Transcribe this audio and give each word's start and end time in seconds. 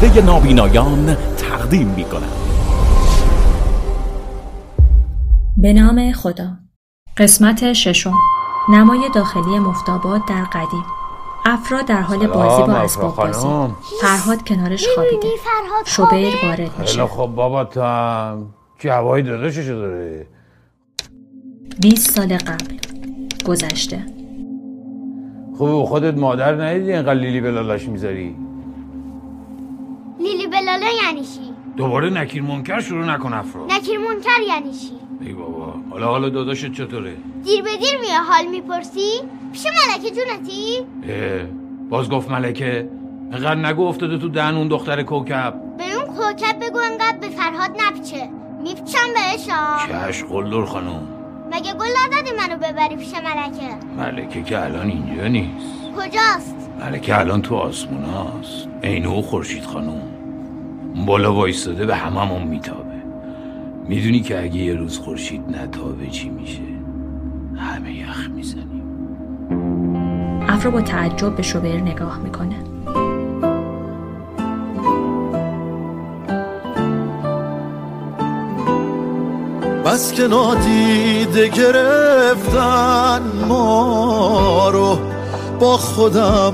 پرده 0.00 0.24
نابینایان 0.24 1.16
تقدیم 1.36 1.88
می 1.88 2.04
به 5.56 5.72
نام 5.72 6.12
خدا. 6.12 6.48
قسمت 7.16 7.72
ششم. 7.72 8.14
نمای 8.72 9.00
داخلی 9.14 9.58
مفتابات 9.58 10.22
در 10.28 10.44
قدیم. 10.44 10.84
افراد 11.44 11.86
در 11.86 12.00
حال 12.00 12.26
بازی 12.26 12.62
با 12.62 12.78
اسباب 12.78 13.16
بازی. 13.16 13.46
فرهاد 14.00 14.48
کنارش 14.48 14.86
خوابیده. 14.94 15.28
شوبیر 15.86 16.34
وارد 16.42 16.78
میشه. 16.80 17.06
خب 17.06 17.26
بابا 17.26 17.64
تو 17.64 17.82
هم 17.82 18.46
جوایی 18.78 19.24
داداششو 19.24 19.72
داره 19.72 20.26
20 21.80 22.10
سال 22.10 22.38
قبل 22.38 22.76
گذشته. 23.46 24.06
خوب 25.58 25.84
خودت 25.84 26.14
مادر 26.14 26.64
ندیدی 26.64 26.92
اینقدر 26.92 27.14
لیلی 27.14 27.40
بلالاش 27.40 27.88
می‌ذاری؟ 27.88 28.49
لیلی 30.20 30.46
بلالا 30.46 30.86
یعنی 31.04 31.20
چی؟ 31.20 31.40
دوباره 31.76 32.10
نکیر 32.10 32.42
منکر 32.42 32.80
شروع 32.80 33.04
نکن 33.04 33.32
افرا 33.32 33.66
نکیر 33.66 33.98
منکر 33.98 34.40
یعنی 34.48 34.72
چی؟ 34.72 34.90
ای 35.20 35.32
بابا 35.32 35.74
حالا 35.90 36.06
حالا 36.06 36.28
داداشت 36.28 36.72
چطوره؟ 36.72 37.16
دیر 37.44 37.62
به 37.62 37.76
دیر 37.76 38.00
میه 38.00 38.20
حال 38.20 38.46
می‌پرسی؟ 38.46 39.10
پیش 39.52 39.66
ملکه 39.66 40.10
جونتی؟ 40.10 40.86
اه 41.08 41.44
باز 41.90 42.08
گفت 42.10 42.30
ملکه 42.30 42.88
اینقدر 43.32 43.54
نگو 43.54 43.86
افتاده 43.86 44.18
تو 44.18 44.28
دهن 44.28 44.54
اون 44.54 44.68
دختر 44.68 45.02
کوکب 45.02 45.54
به 45.78 45.94
اون 45.94 46.16
کوکب 46.16 46.56
بگو 46.66 46.78
انقدر 46.78 47.18
به 47.20 47.28
فرهاد 47.28 47.70
نپچه 47.70 48.28
میپچم 48.62 48.98
بهش 49.14 49.46
چش 49.88 50.24
قلدر 50.24 50.64
خانم 50.64 51.08
مگه 51.52 51.72
گل 51.72 51.86
ندادی 52.06 52.30
منو 52.36 52.56
ببری 52.56 52.96
پیش 52.96 53.12
ملکه 53.14 53.76
ملکه 53.96 54.42
که 54.42 54.64
الان 54.64 54.86
اینجا 54.90 55.26
نیست 55.26 55.66
کجاست؟ 55.96 56.59
ملکه 56.80 57.18
الان 57.18 57.42
تو 57.42 57.54
آسمون 57.54 58.04
هاست. 58.04 58.68
عین 58.82 59.06
او 59.06 59.22
خورشید 59.22 59.64
خانم 59.64 60.02
بالا 61.06 61.34
وایستاده 61.34 61.86
به 61.86 61.96
هممون 61.96 62.42
میتابه. 62.42 63.02
می‌دونی 63.88 64.20
که 64.20 64.42
اگه 64.42 64.56
یه 64.56 64.74
روز 64.74 64.98
خورشید 64.98 65.42
نتابه 65.48 66.06
چی 66.06 66.28
میشه؟ 66.28 66.62
همه 67.56 67.94
یخ 67.94 68.28
می‌زنیم. 68.36 68.82
افرا 70.48 70.70
با 70.70 70.80
تعجب 70.80 71.36
به 71.36 71.42
شوبر 71.42 71.68
نگاه 71.68 72.18
می‌کنه. 72.18 72.56
بس 79.84 80.12
که 80.12 80.28
نادیده 80.28 81.48
گرفتن 81.48 83.22
ما 83.48 84.70
رو 84.72 84.98
با 85.60 85.76
خودم 85.76 86.52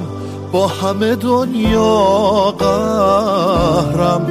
با 0.56 0.66
همه 0.66 1.16
دنیا 1.16 2.54
قهرم. 2.58 4.26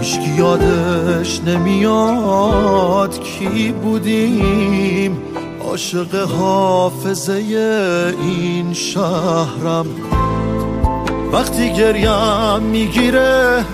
هیچکی 0.00 0.30
یادش 0.30 1.40
نمیاد 1.46 3.20
کی 3.20 3.74
بودیم. 3.82 5.18
عاشق 5.68 6.14
حافظه 6.14 7.32
این 8.22 8.72
شهرم. 8.72 9.86
وقتی 11.32 11.72
گریم 11.72 12.62
می‌گیره 12.62 13.64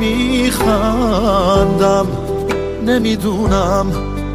میخندم. 0.00 1.26
نمی‌دونم 2.86 3.86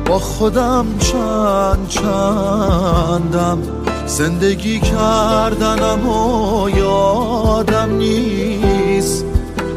با 0.06 0.20
خودم 0.20 0.86
چند 1.00 1.88
چندم. 1.90 3.77
زندگی 4.08 4.80
کردنم 4.80 6.10
و 6.10 6.70
یادم 6.70 7.98
نیست. 7.98 9.26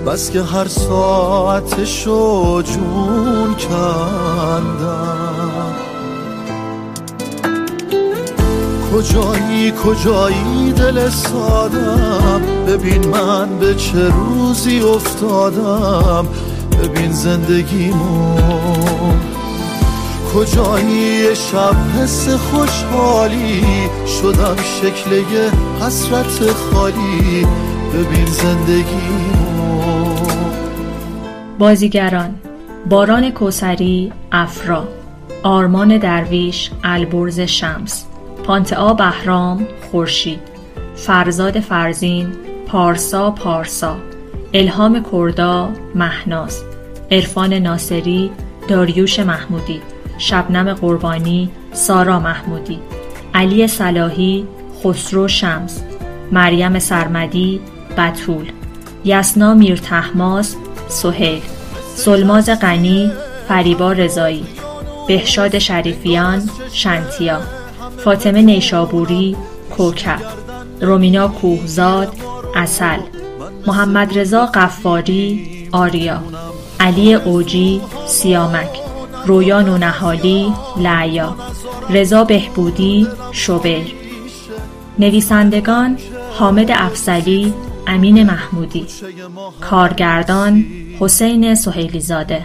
بس 0.06 0.31
که 0.31 0.42
هر 0.42 0.69
ساعتشو 0.69 2.62
جون 2.62 3.54
کندم. 3.54 5.21
کجایی 8.94 9.72
کجایی 9.84 10.72
دل 10.72 11.09
سادم؟ 11.09 12.43
ببین 12.66 13.09
من 13.09 13.59
به 13.59 13.75
چه 13.75 14.09
روزی 14.09 14.81
افتادم؟ 14.81 16.27
ببین 16.83 17.12
زندگیمو 17.12 18.59
کجایی 20.34 21.36
شب 21.36 21.76
حس 21.98 22.28
خوشحالی. 22.28 23.64
شدم 24.06 24.56
شکل 24.56 25.22
حسرت 25.80 26.52
خالی. 26.52 27.46
ببین 27.94 28.26
زندگیمو 28.26 30.14
بازیگران 31.58 32.34
باران 32.88 33.30
کوسری 33.30 34.12
افرا. 34.32 34.88
آرمان 35.42 35.98
درویش 35.98 36.70
البرز 36.84 37.41
شمس. 37.41 38.04
پانتعا 38.44 38.94
بهرام 38.94 39.66
خورشید. 39.91 40.41
فرزاد 40.97 41.60
فرزین 41.60 42.32
پارسا 42.66 43.30
پارسا. 43.30 43.97
الهام 44.54 45.04
کردا 45.12 45.68
مهناز. 45.94 46.62
عرفان 47.10 47.52
ناصری 47.52 48.30
داریوش 48.68 49.20
محمودی. 49.20 49.80
شبنم 50.20 50.75
قربانی 50.75 51.50
سارا 51.72 52.19
محمودی 52.19 52.78
علی 53.34 53.66
صلاحی 53.66 54.47
خسرو 54.84 55.28
شمس 55.28 55.82
مریم 56.32 56.78
سرمدی 56.78 57.60
بتول 57.98 58.53
یسنا 59.04 59.54
میرتحماس 59.54 60.56
سهیل 60.88 61.42
سلماز 61.94 62.50
غنی 62.50 63.12
فریبا 63.48 63.92
رضایی 63.92 64.47
بهشاد 65.09 65.59
شریفیان 65.59 66.50
شنتیا 66.72 67.41
فاطمه 68.04 68.42
نیشابوری 68.42 69.36
کوکب 69.76 70.20
رومینا 70.80 71.28
کوهزاد 71.28 72.09
اصل 72.56 72.98
محمد 73.66 74.19
رضا 74.19 74.47
قفاری 74.47 75.69
آریا 75.72 76.22
علی 76.80 77.14
اوجی 77.14 77.80
سیامک 78.06 78.90
رویان 79.26 79.69
و 79.69 79.78
نهالی 79.78 80.53
لعیا 80.76 81.36
رضا 81.91 82.25
بهبودی 82.25 83.06
شوبر. 83.32 83.86
نویسندگان 84.98 85.98
حامد 86.38 86.70
افزلی 86.70 87.54
امین 87.86 88.22
محمودی. 88.22 88.86
کارگردان 89.60 90.64
حسین 91.00 91.54
سهیلی 91.54 92.00
زاده 92.00 92.44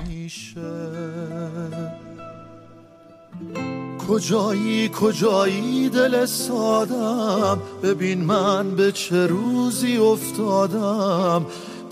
کجایی 4.08 4.90
کجایی 4.90 5.90
دل 5.90 6.26
سادم؟ 6.26 7.60
ببین 7.84 8.24
من 8.24 8.72
به 8.76 8.92
چه 8.92 9.28
روزی 9.28 9.98
افتادم؟ 9.98 11.46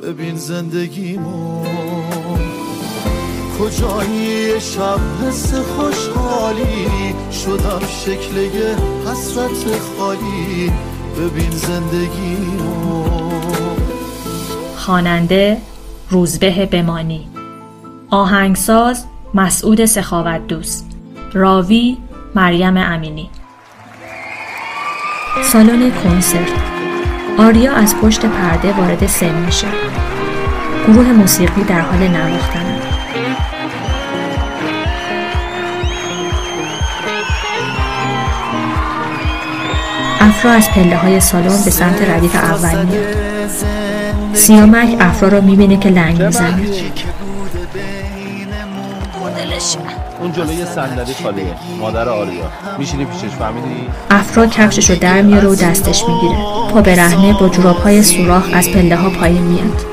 ببین 0.04 0.36
زندگیمو 0.36 1.66
کجایی 3.60 4.60
شب 4.60 5.00
حس 5.22 5.54
خوشحالی؟ 5.54 6.88
شدم 7.32 7.88
شکل 7.88 8.38
یه 8.38 8.76
حسرت 9.08 9.80
خالی. 9.98 10.72
ببین 11.18 11.52
زندگیمو 11.52 13.04
خواننده 14.76 15.58
روزبه 16.10 16.66
بمانی. 16.66 17.28
آهنگساز 18.10 19.06
مسعود 19.34 19.86
سخاوت 19.86 20.48
دوست 20.48 20.86
راوی 21.34 21.98
مریم 22.36 22.78
امینی. 22.78 23.30
سالن 25.44 25.92
کنسرت. 25.92 26.52
آریا 27.38 27.74
از 27.74 27.96
پشت 27.96 28.26
پرده 28.26 28.74
وارد 28.74 29.08
سن 29.08 29.46
میشه. 29.46 29.68
گروه 30.88 31.12
موسیقی 31.12 31.64
در 31.64 31.82
حال 31.82 32.08
نواختن 32.08 32.73
افرا 40.44 40.56
از 40.56 40.70
پله 40.70 40.98
های 40.98 41.20
سالن 41.20 41.64
به 41.66 41.72
سمت 41.72 42.10
ردیف 42.10 42.36
اول 42.36 42.86
میاد. 42.86 43.16
سیامک 44.34 44.98
افرا 45.00 45.30
رو 45.30 45.42
می‌بینه 45.42 45.78
که 45.78 45.90
لنگ 45.90 46.24
می‌زنه. 46.24 46.62
اون 50.20 50.32
جلوی 50.32 50.66
صندلی 50.66 51.14
خالیه. 51.24 51.56
مادر 51.80 52.10
آریا. 52.10 52.52
میشینی 52.78 53.06
پیشش 53.06 53.36
فهمیدی؟ 53.40 53.88
افرا 54.10 54.48
کفشش 54.48 54.90
رو 54.90 54.96
در 54.96 55.22
میاره 55.22 55.48
و 55.48 55.56
دستش 55.56 56.04
می‌گیره. 56.08 56.38
پا 56.74 56.82
برهنه 56.82 57.34
با 57.34 57.50
جوراب 57.50 57.78
های 57.78 58.04
سوراخ 58.04 58.50
از 58.54 58.70
پله 58.70 58.96
ها 58.96 59.10
پایین 59.10 59.44
میاد. 59.44 59.86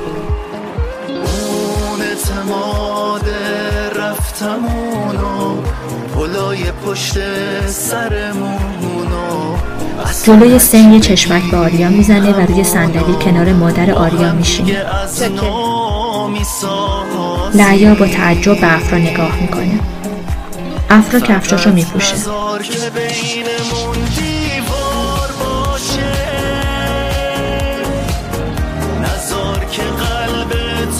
پشت 6.86 7.18
سرمونو 7.66 8.79
جلوی 10.24 10.58
سن 10.58 10.92
یه 10.92 11.00
چشمک 11.00 11.42
به 11.50 11.56
آریا 11.56 11.88
می‌زنه 11.88 12.32
و 12.32 12.40
روی 12.40 12.64
صندلی 12.64 13.14
کنار 13.24 13.52
مادر 13.52 13.90
آریا 13.90 14.32
میشینه. 14.32 14.84
لعیا 17.54 17.94
با 17.94 18.06
تعجب 18.06 18.60
به 18.60 18.74
افرا 18.74 18.98
نگاه 18.98 19.40
می‌کنه. 19.40 19.80
افرا 20.90 21.20
کفشاشو 21.20 21.70
میپوشه. 21.70 22.14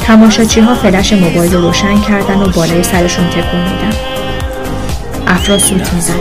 تماشاچی 0.07 0.61
ها 0.61 0.75
فلش 0.75 1.13
موبایل 1.13 1.55
رو 1.55 1.61
روشن 1.61 2.01
کردن 2.01 2.43
و 2.43 2.49
بالای 2.49 2.83
سرشون 2.83 3.29
تکون 3.29 3.61
میدن. 3.61 3.93
افرا 5.27 5.59
سوت 5.59 5.93
می‌زنه. 5.93 6.17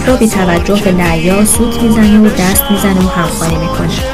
افرا 0.00 0.16
بی 0.16 0.28
توجه 0.28 0.82
به 0.84 0.92
لعیا 0.92 1.44
سوت 1.44 1.82
می‌زنه 1.82 2.20
و 2.20 2.30
دست 2.38 2.70
می‌زنه 2.70 3.06
و 3.06 3.08
همخوانی 3.08 3.56
می‌کنه. 3.56 4.09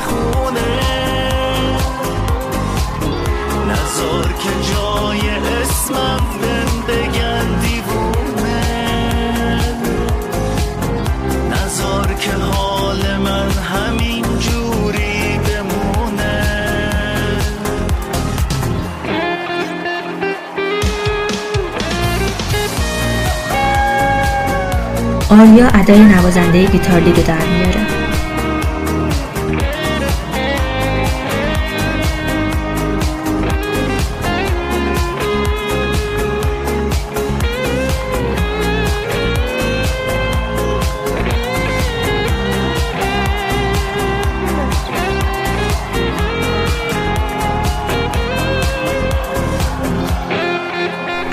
آریا 25.30 25.66
ادای 25.66 26.04
نوازنده 26.04 26.66
گیتار 26.66 27.00
لیدو 27.00 27.22
در 27.22 27.34
میاره. 27.34 27.86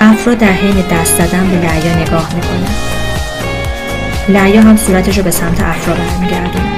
افرا 0.00 0.34
در 0.34 0.46
حین 0.46 0.74
دست 0.90 1.14
زدن 1.14 1.48
به 1.50 1.56
لعیا 1.56 2.02
نگاه 2.02 2.34
می‌کنه. 2.34 2.93
لعیا 4.28 4.60
هم 4.60 4.76
صورتش 4.76 5.18
رو 5.18 5.24
به 5.24 5.30
سمت 5.30 5.62
افرا 5.62 5.94
برمیگردونه. 5.94 6.73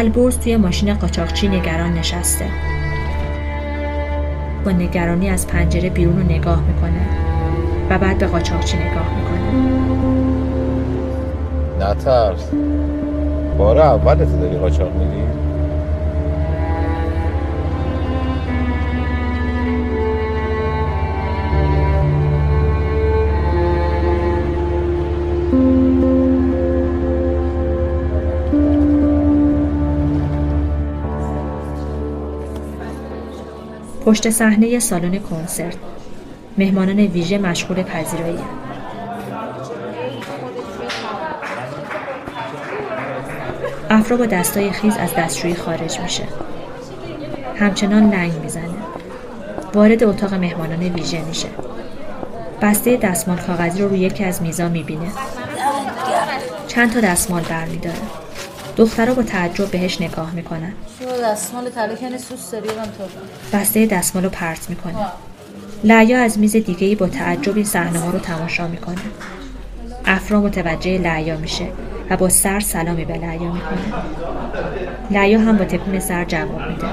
البرز 0.00 0.38
توی 0.38 0.56
ماشین 0.56 0.94
قاچاقچی 0.94 1.48
نگران 1.48 1.92
نشسته. 1.94 2.44
با 4.64 4.70
نگرانی 4.70 5.30
از 5.30 5.46
پنجره 5.46 5.90
بیرون 5.90 6.16
رو 6.16 6.22
نگاه 6.22 6.62
می‌کنه 6.62 7.00
و 7.90 7.98
بعد 7.98 8.18
به 8.18 8.26
قاچاقچی 8.26 8.76
نگاه 8.76 9.06
می‌کنه. 9.16 9.40
نترس. 11.80 12.50
بار 13.58 13.78
اولت 13.78 14.40
داری 14.40 14.56
قاچاق 14.56 14.92
میری 14.96 15.22
پشت 34.10 34.30
صحنه 34.30 34.78
سالن 34.78 35.18
کنسرت. 35.18 35.76
مهمانان 36.58 36.98
ویژه 36.98 37.38
مشغول 37.38 37.82
پذیرایی. 37.82 38.38
افرا 43.90 44.16
با 44.16 44.26
دستای 44.26 44.70
خیز 44.70 44.96
از 44.96 45.14
دستشویی 45.14 45.54
خارج 45.54 46.00
میشه. 46.00 46.24
همچنان 47.58 48.10
لنگ 48.10 48.32
می‌زنه. 48.32 48.64
وارد 49.74 50.04
اتاق 50.04 50.34
مهمانان 50.34 50.82
ویژه 50.82 51.20
میشه. 51.20 51.48
بسته 52.62 52.96
دستمال 52.96 53.38
کاغذی 53.38 53.82
رو 53.82 53.88
روی 53.88 53.98
یکی 53.98 54.24
از 54.24 54.42
میزا 54.42 54.68
می‌بینه. 54.68 55.10
چند 56.68 56.92
تا 56.92 57.00
دستمال 57.00 57.42
برمیداره. 57.42 57.98
دخترها 58.76 59.14
با 59.14 59.22
تعجب 59.22 59.70
بهش 59.70 60.00
نگاه 60.00 60.30
می‌کنن. 60.30 60.72
دستمال 61.22 61.68
تلکنی 61.68 62.18
سوس 62.18 62.50
داری؟ 62.50 62.68
بسته 63.52 63.86
دستمال 63.86 64.24
رو 64.24 64.30
پرت 64.30 64.70
می‌کنه. 64.70 64.94
لعیا 65.84 66.22
از 66.22 66.38
میز 66.38 66.56
دیگه 66.56 66.86
ای 66.86 66.94
با 66.94 67.06
تعجب 67.06 67.56
این 67.56 67.64
صحنه 67.64 67.98
ها 67.98 68.10
رو 68.10 68.18
تماشا 68.18 68.68
می‌کنه. 68.68 68.96
افرا 70.06 70.40
متوجه 70.40 70.98
لعیا 70.98 71.36
میشه 71.36 71.66
و 72.10 72.16
با 72.16 72.28
سر 72.28 72.60
سلامی 72.60 73.04
به 73.04 73.14
لعیا 73.14 73.52
می‌کنه. 73.52 73.78
لعیا 75.10 75.40
هم 75.40 75.56
با 75.56 75.64
تکون 75.64 76.00
سر 76.00 76.24
جواب 76.24 76.60
میده. 76.68 76.86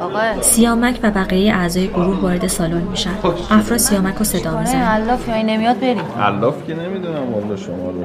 آقا. 0.00 0.42
سیامک 0.42 1.00
و 1.02 1.10
بقیه 1.10 1.54
اعضای 1.54 1.88
گروه 1.88 2.20
وارد 2.20 2.46
سالن 2.46 2.82
میشن. 2.82 3.10
افرا 3.50 3.78
سیامک 3.78 4.14
رو 4.14 4.24
صدا 4.24 4.50
آره 4.50 4.60
می‌زنه. 4.60 4.84
علاف 4.84 5.28
یا 5.28 5.42
نمیاد 5.42 5.80
بریم. 5.80 6.04
علاف 6.20 6.54
که 6.66 6.74
نمی‌دونم 6.74 7.34
والا 7.34 7.56
شما 7.56 7.90
رو. 7.90 8.04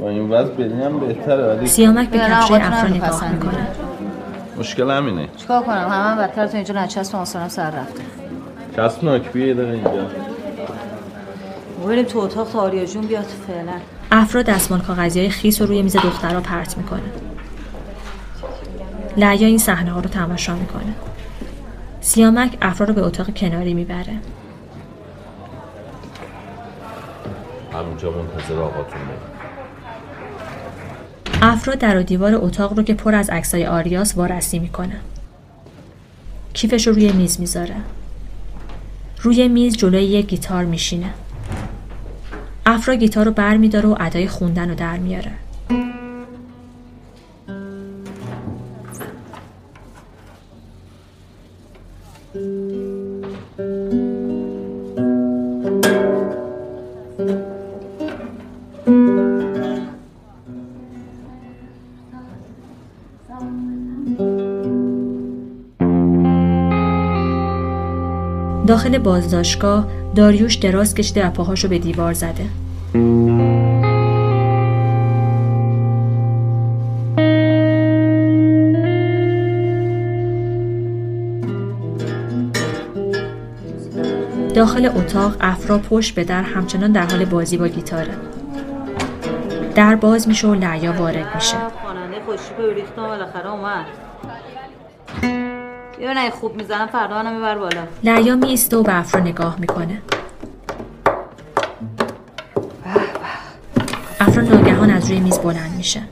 با 0.00 0.08
این 0.08 0.30
وضع 0.30 0.50
بریم 0.52 1.00
بهتره. 1.00 1.54
ولی 1.54 1.66
سیامک 1.66 2.08
به 2.08 2.18
کفشای 2.18 2.60
افرا 2.60 2.88
نگاه. 2.88 3.32
می‌کنه. 3.32 3.66
مشکل 4.58 4.90
همینه. 4.90 5.28
چیکار 5.36 5.62
کنم؟ 5.62 5.88
همه 5.90 6.22
بدتر 6.22 6.46
تو 6.46 6.56
اینجا 6.56 6.74
نچسب 6.74 7.14
و 7.14 7.18
آسانم 7.18 7.48
سر 7.48 7.70
رفته. 7.70 8.02
چسبناک 8.76 9.32
بیا 9.32 9.46
یه 9.46 9.54
دقیقه 9.54 9.72
اینجا. 9.72 10.06
بریم 11.86 12.04
تو 12.04 12.18
اتاق 12.18 12.50
تا 12.50 12.60
آریا 12.60 12.84
جون 12.84 13.06
بیاد 13.06 13.24
فعلا. 13.24 13.72
افرا 14.12 14.42
دستمال 14.42 14.80
کاغذی 14.80 15.20
های 15.20 15.28
خیس 15.28 15.60
رو 15.60 15.66
روی 15.66 15.82
میز 15.82 15.96
دخترها 15.96 16.40
پرت 16.40 16.78
می‌کنه. 16.78 17.00
لعیا 19.16 19.46
این 19.46 19.58
صحنه 19.58 19.90
ها 19.90 20.00
رو 20.00 20.08
تماشا 20.08 20.54
می‌کنه. 20.54 20.94
سیامک 22.00 22.58
افرا 22.62 22.86
رو 22.86 22.94
به 22.94 23.02
اتاق 23.02 23.34
کناری 23.34 23.74
می‌بره. 23.74 24.14
همونجا 27.72 28.10
منتظر 28.10 28.60
آقاتون 28.60 29.00
بود 29.00 29.33
افرا 31.46 31.74
در 31.74 31.98
و 31.98 32.02
دیوار 32.02 32.34
اتاق 32.34 32.76
رو 32.76 32.82
که 32.82 32.94
پر 32.94 33.14
از 33.14 33.30
عکسای 33.30 33.66
آریاس 33.66 34.16
وارسی 34.16 34.58
می‌کنه. 34.58 34.96
کیفش 36.52 36.86
رو 36.86 36.92
روی 36.92 37.12
میز 37.12 37.40
می‌ذاره. 37.40 37.74
روی 39.22 39.48
میز 39.48 39.76
جلوی 39.76 40.04
یک 40.04 40.26
گیتار 40.26 40.64
میشینه. 40.64 41.10
افرا 42.66 42.94
گیتار 42.94 43.24
رو 43.24 43.30
بر 43.30 43.56
میداره 43.56 43.88
و 43.88 43.96
ادای 44.00 44.28
خوندن 44.28 44.68
رو 44.68 44.74
در 44.74 44.96
میاره. 44.96 45.30
داخل 68.74 68.98
بازداشتگاه 68.98 69.86
داریوش 70.14 70.54
دراز 70.54 70.94
کشیده 70.94 71.26
و 71.26 71.30
پاهاشو 71.30 71.68
به 71.68 71.78
دیوار 71.78 72.12
زده. 72.12 72.46
داخل 84.54 84.86
اتاق 84.86 85.36
افرا 85.40 85.78
پشت 85.78 86.14
به 86.14 86.24
در 86.24 86.42
همچنان 86.42 86.92
در 86.92 87.06
حال 87.06 87.24
بازی 87.24 87.56
با 87.56 87.68
گیتاره. 87.68 88.14
در 89.74 89.94
باز 89.94 90.28
میشه 90.28 90.48
و 90.48 90.54
لعیا 90.54 90.92
وارد 90.92 91.34
میشه. 91.34 91.56
خوشی 92.26 92.84
بالاخره 92.96 93.52
اومد. 93.52 94.03
بیا 96.04 96.12
نه 96.12 96.30
خوب 96.30 96.56
می‌زنم 96.56 96.86
فردا 96.86 97.22
منم 97.22 97.34
میبر 97.34 97.58
بالا. 97.58 97.86
لعیا 98.02 98.36
میسته 98.36 98.76
و 98.76 98.82
به 98.82 98.98
افرا 98.98 99.20
نگاه 99.20 99.60
می‌کنه. 99.60 100.02
افرا 104.20 104.42
ناگهان 104.42 104.90
از 104.90 105.10
روی 105.10 105.20
میز 105.20 105.38
بلند 105.38 105.76
میشه. 105.76 106.02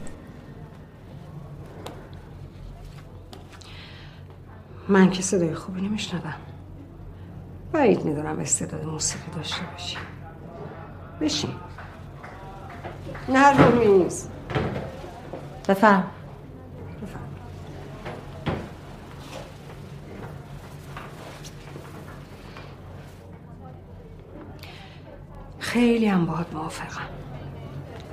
من 4.89 5.11
که 5.11 5.23
صدای 5.23 5.55
خوبی 5.55 5.81
نمیشنوم. 5.81 6.35
بعید 7.73 8.05
می‌دونم 8.05 8.39
استعداد 8.39 8.85
موسیقی 8.85 9.31
داشته 9.37 9.61
باشی. 9.73 9.97
بشین. 11.21 11.51
نه 13.29 13.59
رو 13.59 13.79
میز. 13.79 14.29
بفرم. 15.69 16.05
خیلی 25.73 26.07
هم 26.07 26.27
باهات 26.27 26.47
موافقم. 26.55 27.07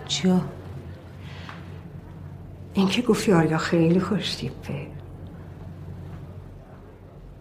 چیا؟ 0.07 0.41
اینکه 2.73 3.01
گفتی 3.01 3.33
آریا 3.33 3.57
خیلی 3.57 3.99
خوشتیپه 3.99 4.87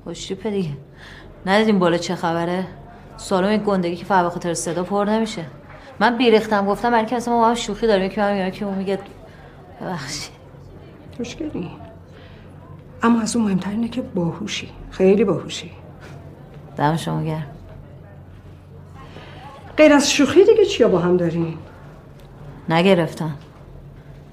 خوشتیپه 0.04 0.50
دیگه. 0.50 0.70
ندیدیم 1.46 1.78
بالا 1.78 1.98
چه 1.98 2.14
خبره؟ 2.14 2.66
سالن 3.16 3.52
یک 3.52 3.62
گندگی 3.62 3.96
که 3.96 4.04
فقط 4.04 4.32
خاطر 4.32 4.54
صدا 4.54 4.82
پر 4.82 5.04
نمیشه. 5.04 5.44
من 6.00 6.18
بیریختم 6.18 6.66
گفتم 6.66 6.90
برای 6.90 7.06
که 7.06 7.16
اصلا 7.16 7.34
ما 7.34 7.48
هم 7.48 7.54
شوخی 7.54 7.86
داریم 7.86 8.06
یکی 8.06 8.20
من 8.20 8.32
میگم 8.32 8.50
که 8.50 8.64
اون 8.64 8.78
میگه. 8.78 8.98
ببخشید. 9.80 10.32
خوشگلی. 11.16 11.70
اما 13.02 13.20
از 13.20 13.36
اون 13.36 13.44
مهمتر 13.44 13.70
اینه 13.70 13.88
که 13.88 14.02
باهوشی. 14.02 14.68
خیلی 14.90 15.24
باهوشی. 15.24 15.70
دم 16.76 16.96
شما 16.96 17.22
گرم. 17.22 17.57
غیر 19.78 19.92
از 19.92 20.10
شوخی 20.10 20.44
دیگه 20.44 20.64
چیا 20.64 20.88
با 20.88 20.98
هم 20.98 21.16
داریم؟ 21.16 21.58
نگرفتم. 22.68 23.34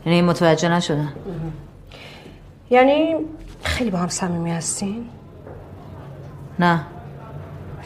یعنی 0.05 0.21
متوجه 0.21 0.69
نشدن 0.69 1.13
یعنی 2.69 3.15
خیلی 3.63 3.89
با 3.89 3.97
هم 3.97 4.07
صمیمی 4.07 4.51
هستین؟ 4.51 5.09
نه. 6.59 6.81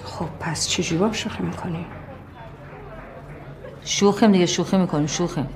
خب 0.04 0.26
پس 0.40 0.68
چجوری 0.68 1.00
با 1.00 1.06
هم 1.06 1.12
شوخی 1.12 1.44
می‌کنی؟ 1.44 1.86
شوخیم 3.86 4.32
دیگه 4.32 4.46
شوخی 4.46 4.78
می‌کنیم 4.78 5.08
شوخیم. 5.08 5.48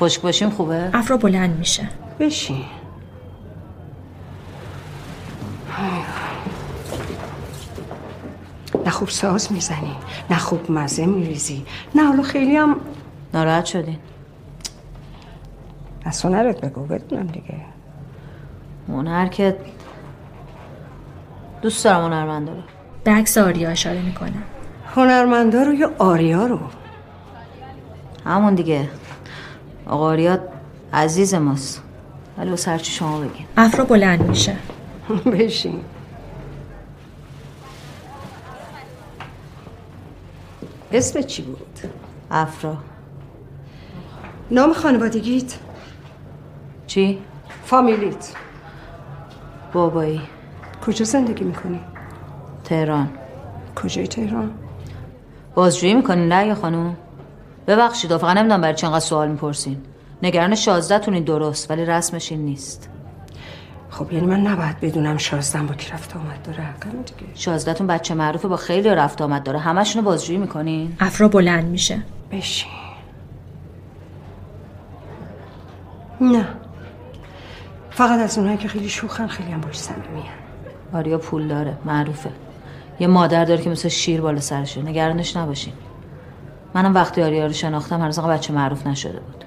خشک 0.00 0.20
باشیم 0.20 0.50
خوبه؟ 0.50 0.90
افرا 0.92 1.16
بلند 1.16 1.58
میشه. 1.58 1.88
بشین. 2.20 2.64
نه 8.90 8.96
خوب 8.96 9.08
ساز 9.08 9.52
می‌زنی 9.52 9.96
نه 10.30 10.36
خوب 10.38 10.70
مزه 10.70 11.06
میریزی. 11.06 11.64
نه 11.94 12.04
حالا 12.04 12.22
خیلی 12.22 12.56
هم 12.56 12.76
ناراحت 13.34 13.64
شدین 13.64 13.98
از 16.04 16.22
هنرت 16.22 16.60
بگو 16.60 16.80
بدونم 16.84 17.26
دیگه. 17.26 17.54
هنر 18.88 19.26
که 19.26 19.56
دوست 21.62 21.84
دارم 21.84 22.04
هنرمندا 22.04 22.52
رو. 22.52 22.58
به 23.04 23.10
عکس 23.10 23.38
آریا 23.38 23.70
اشاره 23.70 24.02
می‌کنه. 24.02 24.32
هنرمندا 24.94 25.62
رو 25.62 25.74
یا 25.74 25.90
آریا 25.98 26.46
رو. 26.46 26.58
همون 28.26 28.54
دیگه. 28.54 28.88
آقا 29.86 30.04
آریا 30.06 30.38
عزیز 30.92 31.34
ماست. 31.34 31.82
ولی 32.38 32.50
با 32.50 32.56
هرچی 32.66 32.92
شما 32.92 33.18
بگین. 33.20 33.46
افرا 33.56 33.84
بلند 33.84 34.22
میشه. 34.22 34.56
بشین. 35.32 35.80
اسم 40.92 41.22
چی 41.22 41.42
بود؟ 41.42 41.78
افرا 42.30 42.76
نام 44.50 44.72
خانوادگیت؟ 44.72 45.54
چی؟ 46.86 47.18
فامیلیت 47.64 48.32
بابایی 49.72 50.20
کجا 50.86 51.04
زندگی 51.04 51.44
می‌کنی؟ 51.44 51.80
تهران 52.64 53.08
کجای 53.76 54.06
تهران؟ 54.06 54.50
بازجویی 55.54 55.94
می‌کنین 55.94 56.32
نه 56.32 56.46
یا 56.46 56.54
خانم 56.54 56.96
ببخشید 57.66 58.16
فقط 58.16 58.36
نمی‌دونم 58.36 58.60
برای 58.60 58.74
چی 58.74 58.86
انقدر 58.86 59.00
سوال 59.00 59.28
می‌پرسین 59.28 59.76
نگران 60.22 60.54
شازده 60.54 60.98
تونین 60.98 61.24
درست 61.24 61.70
ولی 61.70 61.84
رسمش 61.84 62.32
این 62.32 62.44
نیست 62.44 62.90
خب 63.90 64.12
یعنی 64.12 64.26
من 64.26 64.40
نباید 64.40 64.80
بدونم 64.80 65.16
شازدم 65.18 65.66
با 65.66 65.74
کی 65.74 65.92
رفت 65.92 66.16
آمد 66.16 66.42
داره. 66.44 66.58
حقم 66.62 66.90
دیگه. 66.90 67.32
شازده 67.34 67.74
تون 67.74 67.86
بچه 67.86 68.14
معروفه 68.14 68.48
با 68.48 68.56
خیلی 68.56 68.88
رفت 68.88 69.22
آمد 69.22 69.42
داره. 69.42 69.58
همشونو 69.58 70.04
بازجویی 70.04 70.38
می‌کنین؟ 70.38 70.96
افرا 71.00 71.28
بلند 71.28 71.64
میشه. 71.64 72.02
بشین. 72.32 72.70
نه. 76.20 76.46
فقط 77.90 78.20
از 78.20 78.38
اونایی 78.38 78.56
که 78.56 78.68
خیلی 78.68 78.88
شوخن 78.88 79.26
خیلی 79.26 79.52
هم 79.52 79.60
باش 79.60 79.78
صمیمی 79.78 80.22
آریا 80.92 81.18
پول 81.18 81.48
داره 81.48 81.76
معروفه. 81.84 82.30
یه 83.00 83.06
مادر 83.06 83.44
داره 83.44 83.62
که 83.62 83.70
مثل 83.70 83.88
شیر 83.88 84.20
بالا 84.20 84.40
سرشه. 84.40 84.82
نگرانش 84.82 85.36
نباشین. 85.36 85.72
منم 86.74 86.94
وقتی 86.94 87.22
آریا 87.22 87.46
رو 87.46 87.52
شناختم 87.52 88.00
هنوز 88.00 88.20
بچه 88.20 88.52
معروف 88.52 88.86
نشده 88.86 89.20
بود. 89.20 89.44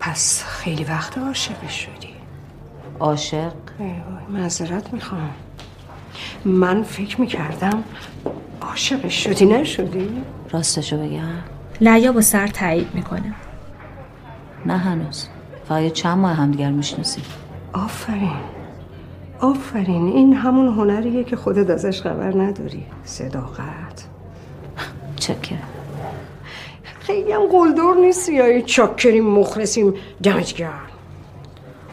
پس 0.00 0.44
خیلی 0.44 0.84
وقت 0.84 1.18
عاشقش 1.18 1.86
شدی 1.86 2.05
عاشق؟ 3.00 3.52
معذرت 4.28 4.92
می‌خوام. 4.92 5.30
من 6.44 6.82
فکر 6.82 7.20
می‌کردم 7.20 7.84
عاشقش 8.60 9.24
شدی 9.24 9.46
نشدی؟ 9.46 10.10
راستشو 10.50 10.96
بگم. 10.96 11.22
لعیا 11.80 12.12
با 12.12 12.20
سر 12.20 12.46
تایید 12.46 12.88
می‌کنه. 12.94 13.34
نه 14.66 14.76
هنوز. 14.76 15.26
فقط 15.68 15.92
چند 15.92 16.18
ماه 16.18 16.32
همدیگر 16.32 16.70
می‌شناسیم. 16.70 17.24
آفرین. 17.72 18.36
آفرین. 19.40 20.06
این 20.06 20.34
همون 20.34 20.68
هنریه 20.68 21.24
که 21.24 21.36
خودت 21.36 21.70
ازش 21.70 22.02
خبر 22.02 22.36
نداری. 22.36 22.86
صداقت. 23.04 24.06
چکه 25.16 25.58
خیلی 27.00 27.32
هم 27.32 27.46
قلدر 27.46 28.00
نیستی 28.00 28.34
یا 28.34 28.60
چاکریم 28.60 29.24
مخلصیم. 29.24 29.94
دمت 30.22 30.52
گرم. 30.52 30.85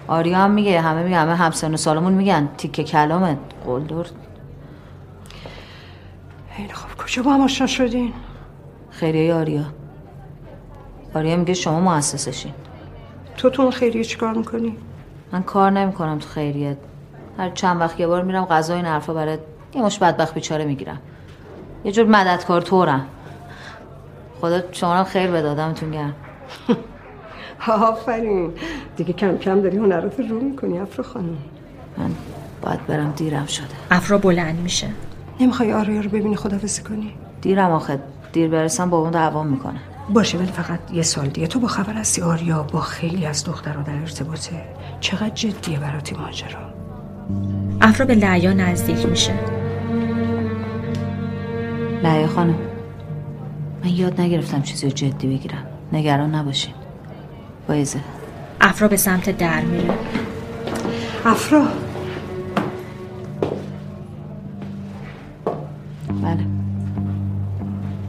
آریا 0.07 0.37
هم 0.37 0.51
میگه 0.51 0.81
همه 0.81 1.03
میگه 1.03 1.17
همه 1.17 1.35
همسن 1.35 1.73
و 1.73 1.77
سالمون 1.77 2.13
میگن. 2.13 2.49
تیکه 2.57 2.83
کلامت 2.83 3.37
قلدر 3.65 4.05
خیلی 6.51 6.73
خب 6.73 7.03
کجا 7.03 7.23
با 7.23 7.33
هم 7.33 7.41
آشنا 7.41 7.67
شدین؟ 7.67 8.13
خیریه 8.89 9.33
آریا. 9.33 9.63
آریا 11.15 11.35
میگه 11.35 11.53
شما 11.53 11.79
مؤسسشین. 11.79 12.53
تو 13.37 13.49
تو 13.49 13.61
اون 13.61 13.71
خیریه 13.71 14.03
چیکار 14.03 14.33
می‌کنی؟ 14.33 14.77
من 15.31 15.43
کار 15.43 15.71
نمی‌کنم 15.71 16.19
تو 16.19 16.27
خیریه. 16.27 16.77
هر 17.37 17.49
چند 17.49 17.81
وقت 17.81 17.99
یه 17.99 18.07
بار 18.07 18.23
میرم 18.23 18.45
غذا 18.45 18.75
این 18.75 18.85
حرفا 18.85 19.13
برات 19.13 19.39
یه 19.75 19.81
مش 19.81 19.99
بدبخت 19.99 20.33
بیچاره 20.33 20.65
می‌گیرم. 20.65 20.99
یه 21.83 21.91
جور 21.91 22.07
مددکار 22.07 22.61
تورم. 22.61 23.05
خدا 24.41 24.61
شما 24.71 24.97
رو 24.97 25.03
خیر 25.03 25.31
بدادمتون 25.31 25.91
گرم. 25.91 26.15
آفرین. 27.67 28.51
دیگه 28.95 29.13
کم 29.13 29.37
کم 29.37 29.61
داری 29.61 29.77
هنرات 29.77 30.19
رو 30.19 30.39
می‌کنی 30.39 30.79
افرا 30.79 31.03
خانم. 31.05 31.37
من 31.97 32.11
باید 32.61 32.87
برم 32.87 33.13
دیرم 33.15 33.45
شده. 33.45 33.67
افرا 33.91 34.17
بلند 34.17 34.59
میشه. 34.59 34.87
نمی‌خوای 35.39 35.73
آریا 35.73 36.01
رو 36.01 36.09
ببینی 36.09 36.35
خدافزی 36.35 36.83
کنی؟ 36.83 37.13
دیرم 37.41 37.71
آخه. 37.71 37.99
دیر 38.33 38.49
برسم 38.49 38.89
با 38.89 38.97
اون 38.97 39.11
دوام 39.11 39.47
می‌کنه. 39.47 39.79
باشه 40.13 40.37
ولی 40.37 40.47
فقط 40.47 40.79
یه 40.93 41.01
سال 41.01 41.27
دیگه. 41.27 41.47
تو 41.47 41.59
با 41.59 41.67
خبر 41.67 41.93
هستی 41.93 42.21
آریا 42.21 42.63
با 42.63 42.79
خیلی 42.79 43.25
از 43.25 43.43
دخترها 43.43 43.81
در 43.81 43.99
ارتباطه. 43.99 44.61
چقدر 44.99 45.29
جدیه 45.29 45.79
براتی 45.79 46.15
ماجرا؟ 46.15 46.59
افرا 47.81 48.05
به 48.05 48.15
لعیا 48.15 48.53
نزدیک 48.53 49.05
میشه. 49.05 49.33
لعیا 52.03 52.27
خانم 52.27 52.55
من 53.83 53.89
یاد 53.89 54.21
نگرفتم 54.21 54.61
چیزی 54.61 54.91
جدی 54.91 55.27
بگیرم. 55.27 55.65
نگران 55.93 56.35
نباشین. 56.35 56.73
بایزه 57.67 57.99
افرا 58.61 58.87
به 58.87 58.97
سمت 58.97 59.37
در 59.37 59.61
میره. 59.61 59.93
افرا. 61.25 61.67
بله. 66.23 66.45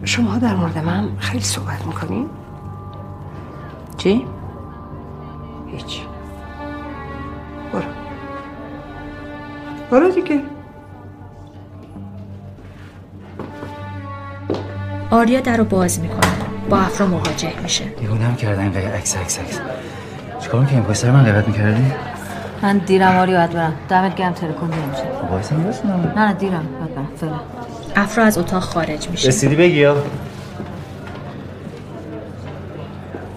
شما 0.04 0.38
در 0.38 0.54
مورد 0.54 0.78
من 0.78 1.08
خیلی 1.18 1.44
صحبت 1.44 1.87
می‌کنین؟ 1.87 2.26
چی؟ 3.96 4.26
هیچ. 5.66 6.00
برو. 7.73 7.82
برو 9.90 10.11
دیگه. 10.11 10.42
آریا 15.11 15.40
در 15.40 15.56
رو 15.56 15.64
باز 15.64 16.00
می‌کنه. 16.00 16.43
با 16.71 16.78
افرا 16.78 17.06
مواجه 17.06 17.52
میشه. 17.62 17.85
دیوونم 17.85 18.37
کردن 18.37 18.62
اینقدر 18.62 18.94
عکس 18.94 19.16
عکس 19.16 19.38
عکس. 19.38 19.61
چیکار 20.40 20.61
می‌کنی؟ 20.61 20.80
پای 20.80 20.94
سر 20.94 21.11
من 21.11 21.25
غیبت 21.25 21.49
می‌کردی؟ 21.49 21.92
من 22.62 22.78
دیرم 22.78 23.16
آریا 23.16 23.37
باید 23.37 23.50
برم. 23.50 23.75
دمت 23.88 24.14
گرم 24.14 24.33
تلکن 24.33 24.66
دیرم 24.66 24.88
میشه. 24.88 25.02
خب 25.23 25.33
وایسا 25.33 25.56
نه 25.56 26.26
نه 26.26 26.33
دیرم. 26.33 26.66
باید 26.80 26.94
برم. 26.94 27.09
فعلا 27.16 27.40
افرا 27.97 28.25
از 28.25 28.38
اتاق 28.38 28.62
خارج 28.62 29.09
میشه. 29.09 29.28
رسیدی 29.28 29.56
بگی 29.56 29.76
یا 29.76 29.97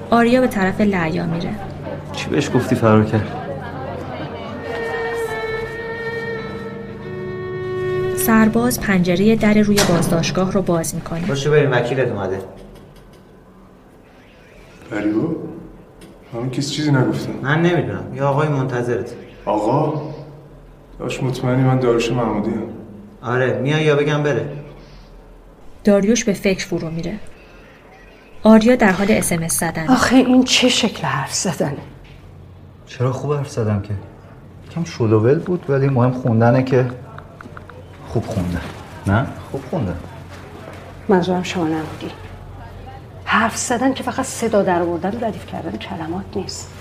آریا 0.09 0.41
به 0.41 0.47
طرف 0.47 0.81
لعیا 0.81 1.25
میره. 1.25 1.49
چی 2.13 2.29
بهش 2.29 2.49
گفتی 2.55 2.75
فرار 2.75 3.05
کرد؟ 3.05 3.27
سرباز 8.17 8.81
پنجره 8.81 9.35
در 9.35 9.53
روی 9.53 9.79
بازداشتگاه 9.89 10.51
رو 10.51 10.61
باز 10.61 10.95
می‌کنه. 10.95 11.21
باشه 11.21 11.49
بریم 11.49 11.71
وکیلت 11.71 12.11
اومده. 12.11 12.39
فریبو 14.97 15.35
همون 16.33 16.49
کسی 16.49 16.69
چیزی 16.69 16.91
نگفتم 16.91 17.31
من 17.41 17.61
نمی‌دونم. 17.61 18.15
یا 18.15 18.29
آقای 18.29 18.47
منتظرت. 18.47 19.13
آقا 19.45 20.01
داشت 20.99 21.23
مطمئنی 21.23 21.63
من 21.63 21.79
داروش 21.79 22.11
محمودی 22.11 22.49
هم. 22.49 22.63
آره 23.21 23.59
میای 23.59 23.83
یا 23.83 23.95
بگم 23.95 24.23
بره. 24.23 24.49
داریوش 25.83 26.23
به 26.23 26.33
فکر 26.33 26.65
فرو 26.65 26.89
میره. 26.89 27.13
آریا 28.43 28.75
در 28.75 28.91
حال 28.91 29.07
اسمس 29.09 29.59
زدن. 29.59 29.87
آخه 29.87 30.15
این 30.15 30.43
چه 30.43 30.69
شکل 30.69 31.03
حرف 31.03 31.33
زدنه 31.33 31.77
چرا 32.85 33.11
خوب 33.11 33.33
حرف 33.33 33.49
زدم 33.49 33.81
که؟ 33.81 33.93
کم 34.75 34.83
شلوول 34.83 35.39
بود 35.39 35.65
ولی 35.69 35.87
مهم 35.87 36.11
خوندنه 36.11 36.63
که 36.63 36.85
خوب 38.07 38.25
خونده. 38.25 38.59
نه؟ 39.07 39.27
خوب 39.51 39.61
خونده. 39.69 39.93
منظورم 41.09 41.43
شما 41.43 41.63
نبودی. 41.63 42.11
حرف 43.29 43.57
زدن 43.57 43.93
که 43.93 44.03
فقط 44.03 44.25
صدا 44.25 44.63
در 44.63 44.81
آوردن 44.81 45.17
و 45.17 45.25
ردیف 45.25 45.45
کردن 45.45 45.77
کلمات 45.77 46.25
نیست. 46.35 46.71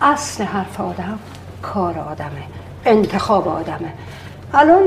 اصل 0.00 0.44
حرف 0.44 0.80
آدم 0.80 1.18
کار 1.62 1.98
آدمه 1.98 2.42
انتخاب 2.84 3.48
آدمه. 3.48 3.92
الان 4.54 4.82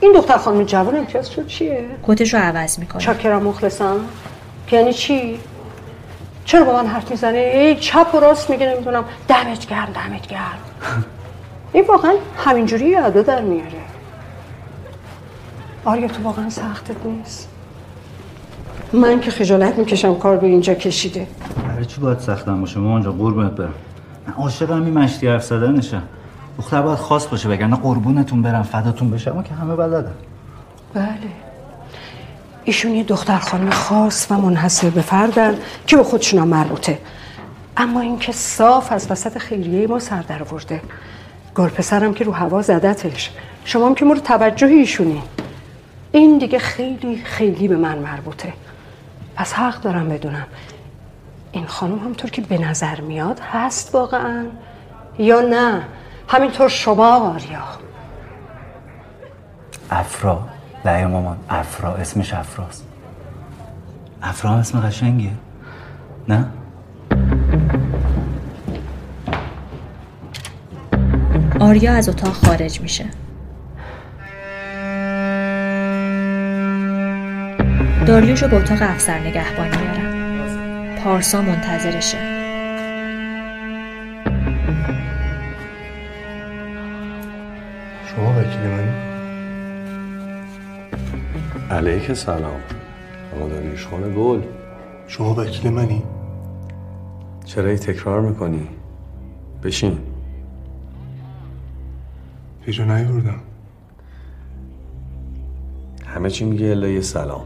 این 0.00 0.12
دختر 0.12 0.36
خانم 0.36 0.64
جوان 0.64 0.96
امتیاز 0.96 1.30
شد 1.30 1.46
چیه؟ 1.46 1.84
کتش 2.06 2.34
رو 2.34 2.40
عوض 2.40 2.78
می‌کنه. 2.78 3.02
چاکرم 3.02 3.42
مخلصم؟ 3.42 4.00
که 4.66 4.76
یعنی 4.76 4.92
چی؟ 4.92 5.40
چرا 6.44 6.64
با 6.64 6.72
من 6.72 6.86
حرف 6.86 7.10
می‌زنه؟ 7.10 7.38
ای 7.38 7.76
چپ 7.76 8.14
و 8.14 8.20
راست 8.20 8.50
میگه 8.50 8.66
نمی‌دونم. 8.66 9.04
دمت 9.28 9.66
گرم 9.66 9.88
دمت 9.94 10.26
گرم. 10.26 10.58
این 11.72 11.84
واقعا 11.88 12.12
همینجوری 12.36 12.88
یادا 12.88 13.22
در 13.22 13.40
میاره. 13.40 13.70
آریا 15.84 16.08
تو 16.08 16.22
واقعا 16.22 16.50
سختت 16.50 17.04
نیست؟ 17.04 17.48
من 18.92 19.20
که 19.20 19.30
خجالت 19.30 19.78
می‌کشم 19.78 20.14
کار 20.14 20.36
به 20.36 20.46
اینجا 20.46 20.74
کشیده. 20.74 21.26
برای 21.68 21.84
چی 21.84 22.00
باید 22.00 22.18
سختم 22.18 22.60
باشه؟ 22.60 22.78
مامان 22.78 23.02
جان 23.02 23.18
قربونت 23.18 23.52
برم. 23.52 23.74
من 24.26 24.34
عاشقم 24.34 24.84
این 24.84 24.98
مشتی 24.98 25.26
حرف 25.26 25.44
زدنشم 25.44 26.02
دختر 26.58 26.82
باید 26.82 26.98
خاص 26.98 27.26
باشه 27.26 27.48
وگرنه 27.48 27.76
قربونتون 27.76 28.42
برم 28.42 28.62
فداتون 28.62 29.10
بشم 29.10 29.42
که 29.42 29.54
همه 29.54 29.76
بلدن. 29.76 30.12
بله. 30.94 31.06
ایشون 32.64 32.94
یه 32.94 33.04
دختر 33.04 33.38
خانم 33.38 33.70
خاص 33.70 34.26
و 34.30 34.34
منحصر 34.34 34.90
به 34.90 35.00
فردن 35.00 35.54
که 35.86 35.96
به 35.96 36.02
خودشون 36.02 36.40
هم 36.40 36.48
مربوطه. 36.48 36.98
اما 37.76 38.00
اینکه 38.00 38.32
صاف 38.32 38.92
از 38.92 39.10
وسط 39.10 39.38
خیریه 39.38 39.86
ما 39.86 39.98
سر 39.98 40.22
در 40.22 40.42
آورده. 40.42 40.80
گل 41.54 41.68
پسرم 41.68 42.14
که 42.14 42.24
رو 42.24 42.32
هوا 42.32 42.62
زدتش. 42.62 43.30
شما 43.64 43.86
هم 43.86 43.94
که 43.94 44.04
مورد 44.04 44.22
توجه 44.22 44.66
ایشونی. 44.66 45.22
این 46.12 46.38
دیگه 46.38 46.58
خیلی 46.58 47.16
خیلی 47.24 47.68
به 47.68 47.76
من 47.76 47.98
مربوطه. 47.98 48.52
پس 49.36 49.52
حق 49.52 49.80
دارم 49.80 50.08
بدونم. 50.08 50.46
این 51.52 51.66
خانم 51.66 51.98
همطور 51.98 52.30
که 52.30 52.42
به 52.42 52.58
نظر 52.58 53.00
میاد 53.00 53.40
هست 53.52 53.94
واقعا 53.94 54.46
یا 55.18 55.40
نه؟ 55.40 55.82
همینطور 56.28 56.68
شما 56.68 57.16
آریا. 57.16 57.64
افرا. 59.90 60.48
لعیا 60.84 61.08
مامان. 61.08 61.36
افرا. 61.50 61.94
اسمش 61.94 62.34
افراست. 62.34 62.86
افرا 64.22 64.50
هم 64.50 64.58
اسم 64.58 64.80
قشنگیه. 64.80 65.32
نه؟ 66.28 66.46
آریا 71.60 71.92
از 71.92 72.08
اتاق 72.08 72.32
خارج 72.32 72.80
میشه. 72.80 73.04
داریوش 78.06 78.42
رو 78.42 78.48
به 78.48 78.56
اتاق 78.56 78.78
افسر 78.80 79.18
نگهبان 79.18 79.68
میارن 79.68 80.98
پارسا 80.98 81.42
منتظرشه. 81.42 82.18
شما 88.06 88.40
وکیل 88.40 88.60
منی؟ 88.60 88.92
علیک 91.70 92.12
سلام. 92.12 92.60
آقا 93.36 93.48
داریوش 93.48 93.86
خانه 93.86 94.08
گل. 94.08 94.42
شما 95.06 95.34
وکیل 95.34 95.70
منی؟ 95.72 96.02
چرا 97.44 97.70
ای 97.70 97.78
تکرار 97.78 98.20
می‌کنی؟ 98.20 98.68
بشین. 99.62 99.98
جا 102.70 102.84
نیوردم. 102.84 103.40
همه 106.06 106.30
چی 106.30 106.44
میگه 106.44 106.66
الا 106.66 106.88
یه 106.88 107.00
سلام. 107.00 107.44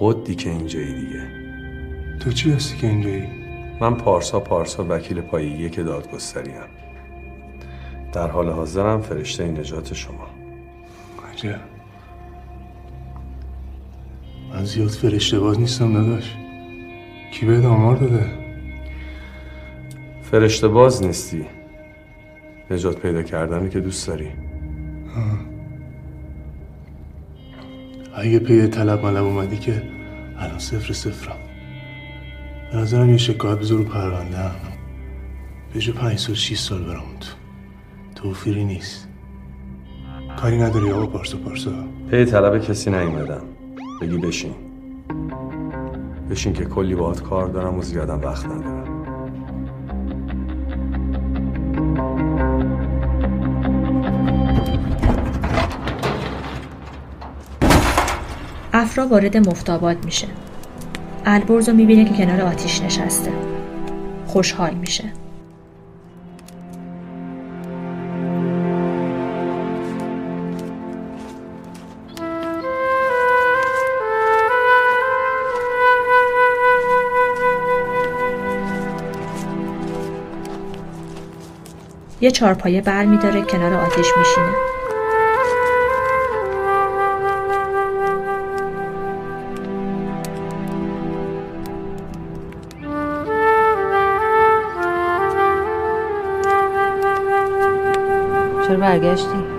قدی 0.00 0.34
که 0.34 0.50
اینجایی 0.50 0.94
دیگه. 0.94 1.22
تو 2.20 2.32
چی 2.32 2.52
هستی 2.52 2.76
که 2.76 2.86
اینجایی؟ 2.86 3.28
من 3.80 3.94
پارسا 3.94 4.40
پارسا 4.40 4.86
وکیل 4.88 5.20
پای 5.20 5.46
یک 5.46 5.76
دادگستریم. 5.76 6.54
در 8.12 8.28
حال 8.28 8.50
حاضرم 8.50 9.00
فرشته 9.00 9.44
نجات 9.44 9.94
شما. 9.94 10.26
عجب. 11.32 11.60
من 14.52 14.64
زیاد 14.64 14.88
فرشته 14.88 15.38
باز 15.38 15.60
نیستم 15.60 15.96
نداشت 15.96 16.36
کی 17.32 17.46
به 17.46 17.66
آمار 17.66 17.96
داده؟ 17.96 18.26
فرشته 20.22 20.68
باز 20.68 21.04
نیستی. 21.04 21.46
نجات 22.70 22.98
پیدا 22.98 23.22
کردنی 23.22 23.68
که 23.68 23.80
دوست 23.80 24.06
داری. 24.08 24.28
اگه 28.18 28.38
پی 28.38 28.66
طلب 28.66 29.06
ملب 29.06 29.24
اومدی 29.24 29.56
که 29.56 29.82
الان 30.38 30.58
صفر 30.58 30.92
صفرم. 30.92 31.36
به 32.72 32.78
نظرم 32.78 33.10
یه 33.10 33.16
شکایت 33.16 33.70
رو 33.70 33.84
پرونده 33.84 34.36
هم. 34.36 34.54
به 35.74 35.80
جا 35.80 35.92
پنج 35.92 36.18
سال 36.18 36.34
شیست 36.34 36.68
سال 36.68 36.84
برم 36.84 37.02
تو 37.20 37.28
توفیری 38.14 38.64
نیست. 38.64 39.08
کاری 40.40 40.58
نداری 40.58 40.90
آقا 40.90 41.06
پارسا 41.06 41.38
پارسا. 41.38 41.70
پی 42.10 42.24
طلب 42.24 42.58
کسی 42.58 42.90
نیومدم 42.90 43.42
بگی 44.00 44.18
بشین. 44.18 44.54
بشین 46.30 46.52
که 46.52 46.64
کلی 46.64 46.94
باهات 46.94 47.22
کار 47.22 47.46
دارم 47.48 47.78
و 47.78 47.82
زیادم 47.82 48.20
وقت 48.20 48.46
ندارم. 48.46 48.77
افرا 58.88 59.06
وارد 59.06 59.36
مفتاباد 59.36 60.04
میشه. 60.04 60.26
البرز 61.26 61.68
رو 61.68 61.74
می‌بینه 61.74 62.04
که 62.04 62.14
کنار 62.24 62.40
آتیش 62.40 62.82
نشسته. 62.82 63.32
خوشحال 64.26 64.74
میشه. 64.74 65.04
یه 82.20 82.30
چارپایه 82.30 82.80
بر 82.80 83.04
میداره 83.04 83.42
کنار 83.42 83.74
آتیش 83.74 84.06
میشینه. 84.18 84.77
برگشتی؟ 98.88 99.57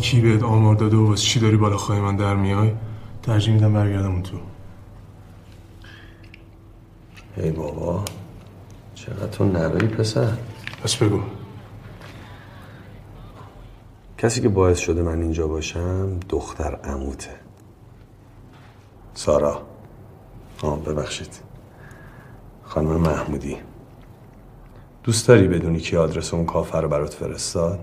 کی 0.00 0.20
بهت 0.20 0.42
آمار 0.42 0.74
داده 0.74 0.96
و 0.96 1.06
واسه 1.06 1.22
چی 1.22 1.40
داری 1.40 1.56
بالا 1.56 1.76
خواهی 1.76 2.00
من 2.00 2.16
در 2.16 2.36
میای؟ 2.36 2.72
ترجیح 3.22 3.54
میدم 3.54 3.72
برگردم 3.72 4.12
اون 4.12 4.22
تو. 4.22 4.36
ای 7.36 7.50
بابا 7.50 8.04
چقدر 8.94 9.26
تو 9.26 9.44
نروی 9.44 9.88
پسر. 9.88 10.32
پس 10.84 10.96
بگو. 10.96 11.20
کسی 14.18 14.40
که 14.40 14.48
باعث 14.48 14.78
شده 14.78 15.02
من 15.02 15.22
اینجا 15.22 15.46
باشم 15.46 16.20
دختر 16.28 16.74
عموته. 16.74 17.30
سارا. 19.14 19.62
آه 20.62 20.84
ببخشید. 20.84 21.40
خانم 22.64 22.96
محمودی. 22.96 23.56
دوست 25.04 25.28
داری 25.28 25.48
بدونی 25.48 25.78
کی 25.80 25.96
آدرس 25.96 26.34
اون 26.34 26.46
کافر 26.46 26.80
رو 26.80 26.88
برات 26.88 27.14
فرستاد؟ 27.14 27.80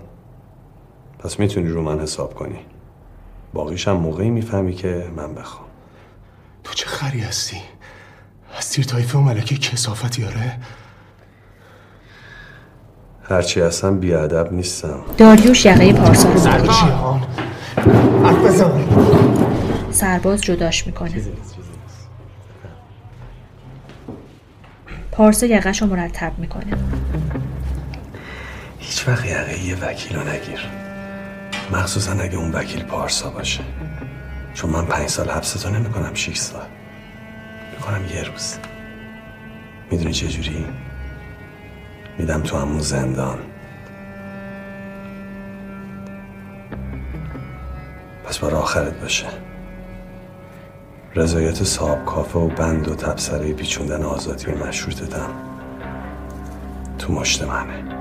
پس 1.20 1.40
می‌تونی 1.40 1.70
رو 1.70 1.82
من 1.82 2.00
حساب 2.00 2.34
کنی. 2.34 2.60
باقیش 3.54 3.88
هم 3.88 3.96
موقعی 3.96 4.30
می‌فهمی 4.30 4.74
که 4.74 5.12
من 5.16 5.36
بخوام. 5.36 5.68
تو 6.64 6.74
چه 6.74 6.86
خری 6.86 7.20
هستی؟ 7.20 7.58
از 8.58 8.70
تیر 8.70 8.86
تایفه 8.86 9.18
و 9.18 9.22
ملکه 9.22 9.58
کسافتی 9.58 10.26
آره؟ 10.26 10.58
هرچی 13.30 13.62
هستم 13.62 14.00
بیادب 14.00 14.54
نیستم. 14.54 15.00
داریوش 15.18 15.66
یقه 15.66 15.94
پارسا 15.94 16.30
رو 16.30 16.36
بزن. 16.36 16.68
سرباز 19.92 20.42
جداش 20.42 20.88
می‌کنه. 20.88 21.22
پارسا 25.12 25.46
یقش 25.46 25.82
رو 25.82 25.88
مرتب 25.88 26.40
می‌کنه. 26.40 26.78
هیچ 28.80 29.08
وقت 29.08 29.26
یقه 29.26 29.64
یه 29.64 29.76
وکیل 29.76 30.18
رو 30.18 30.28
نگیر. 30.28 30.87
مخصوصا 31.72 32.12
اگه 32.12 32.38
اون 32.38 32.52
وکیل 32.52 32.84
پارسا 32.84 33.30
باشه. 33.30 33.64
چون 34.54 34.70
من 34.70 34.86
پنج 34.86 35.10
سال 35.10 35.30
حبستو 35.30 35.70
نمی‌کنم 35.70 36.14
شیش 36.14 36.38
سال. 36.38 36.66
می‌کنم 37.72 38.06
یه 38.16 38.24
روز. 38.24 38.58
می‌دونی 39.92 40.14
چه 40.14 40.28
جوری؟ 40.28 40.66
میدم 42.18 42.42
تو 42.42 42.58
همون 42.58 42.80
زندان. 42.80 43.40
پس 48.26 48.38
بار 48.38 48.56
آخرت 48.56 49.02
باشه. 49.02 49.28
رضایت 51.16 51.64
صاحب 51.64 52.06
کافه 52.06 52.40
و 52.40 52.48
بند 52.48 52.88
و 52.88 52.96
تبصره 52.96 53.54
پیچوندن 53.54 54.04
آزادی 54.04 54.52
مشروطتم 54.52 55.30
تو 57.00 57.14
مشت 57.14 57.44
منه. 57.44 57.97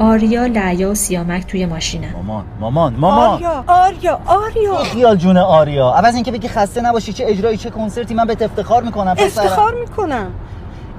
آریا 0.00 0.46
لعیا 0.46 0.90
و 0.90 0.94
سیامک 0.94 1.46
توی 1.46 1.66
ماشینن. 1.66 2.12
مامان 2.12 2.44
مامان 2.60 2.94
مامان. 2.94 3.28
آریا 3.28 3.64
آریا 3.66 4.20
آریا. 4.26 4.76
خیال 4.76 5.16
جون 5.16 5.36
آریا. 5.36 5.90
عوض 5.90 6.14
اینکه 6.14 6.32
بگی 6.32 6.48
خسته 6.48 6.80
نباشی 6.80 7.12
چه 7.12 7.24
اجرایی 7.28 7.56
چه 7.56 7.70
کنسرتی 7.70 8.14
من 8.14 8.24
بهت 8.24 8.42
افتخار 8.42 8.82
می‌کنم. 8.82 9.14
افتخار 9.18 9.74
می‌کنم. 9.74 10.30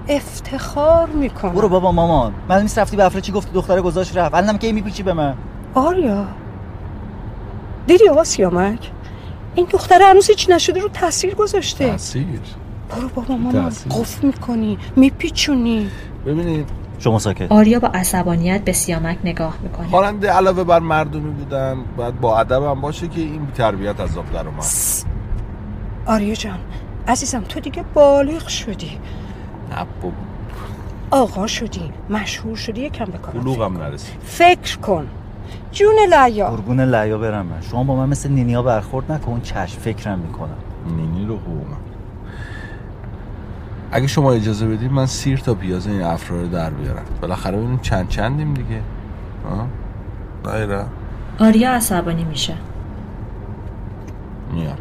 افتخار 0.08 1.08
می‌کنم. 1.10 1.52
برو 1.54 1.70
بابا 1.70 1.92
مامان. 1.92 2.34
من 2.50 2.62
نیست 2.62 2.80
رفتی 2.80 2.98
به 2.98 3.06
افره 3.06 3.22
چی 3.22 3.32
گفتی 3.32 3.52
دختره 3.54 3.82
گذاشت 3.82 4.18
رفت. 4.18 4.36
الانم 4.36 4.58
که 4.58 4.72
میپیچی 4.72 5.04
به 5.04 5.14
من؟ 5.14 5.34
آریا. 5.76 6.26
دیدی 7.88 8.10
آقا 8.10 8.24
سیامک؟ 8.24 8.92
این 9.56 9.68
دختره 9.72 10.06
هنوز 10.06 10.28
هیچ 10.30 10.50
نشده 10.50 10.80
رو 10.80 10.90
تاثیر 10.90 11.36
گذاشته. 11.36 11.90
تاثیر؟ 11.90 12.26
برو 12.98 13.08
بابا 13.16 13.36
مامان. 13.36 13.66
قفل 13.70 14.28
می‌کنی 14.28 14.78
میپیچونی. 14.96 15.90
ببینید 16.26 16.70
شما 17.04 17.20
ساکت. 17.20 17.52
آریا 17.52 17.80
با 17.80 17.88
عصبانیت 17.88 18.62
به 18.64 18.72
سیامک 18.72 19.18
نگاه 19.24 19.58
می‌کنه. 19.64 19.88
خواننده 19.88 20.32
علاوه 20.32 20.64
بر 20.64 20.80
مردمی 20.80 21.32
بودن 21.32 21.78
باید 21.98 22.20
با 22.22 22.40
ادب 22.40 22.64
هم 22.64 22.82
باشه 22.82 23.08
که 23.08 23.22
این 23.22 23.48
تربیت 23.56 24.00
از 24.00 24.18
آب 24.18 24.32
در 24.34 24.48
اومد. 24.48 24.64
آریا 26.06 26.34
جان 26.34 26.60
عزیزم 27.08 27.42
تو 27.50 27.60
دیگه 27.60 27.84
بالغ 27.94 28.48
شدی. 28.48 29.00
نه 29.72 29.86
بابا. 30.02 30.16
آقا 31.12 31.48
شدی 31.48 31.92
مشهور 32.10 32.56
شدی 32.56 32.82
یکم 32.82 33.06
کار 33.06 33.34
بلوغم 33.34 33.78
نرسید. 33.78 34.18
فکر 34.24 34.78
کن. 34.78 35.08
جون 35.72 35.96
لیا. 36.14 36.50
قربون 36.50 36.80
لیا 36.80 37.18
برم 37.18 37.46
من. 37.46 37.62
شما 37.62 37.84
با 37.84 37.96
من 37.96 38.10
مثل 38.10 38.30
نینیا 38.30 38.62
برخورد 38.62 39.12
نکن 39.12 39.42
چشم 39.42 39.80
فکرم 39.80 40.20
می‌کنم. 40.20 40.58
نینی 40.96 41.26
رو 41.26 41.40
خوبم 41.40 41.91
اگه 43.92 44.08
شما 44.08 44.32
اجازه 44.32 44.68
بدید 44.68 44.92
من 44.92 45.06
سیر 45.06 45.40
تا 45.40 45.54
پیاز 45.54 45.88
این 45.88 46.02
افرا 46.02 46.42
رو 46.42 46.48
در 46.48 46.70
بیارم. 46.70 47.06
بالاخره 47.22 47.58
ببینیم 47.58 47.80
چند 47.80 48.08
چندیم 48.10 48.54
دیگه. 48.54 48.82
ها؟ 49.50 49.68
دایره 50.44 50.86
آریا 51.40 51.72
عصبانی 51.72 52.24
میشه. 52.24 52.54
میارم 54.54 54.78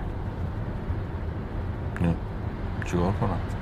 میارم. 2.00 2.16
چیکار 2.84 3.12
کنم؟ 3.20 3.59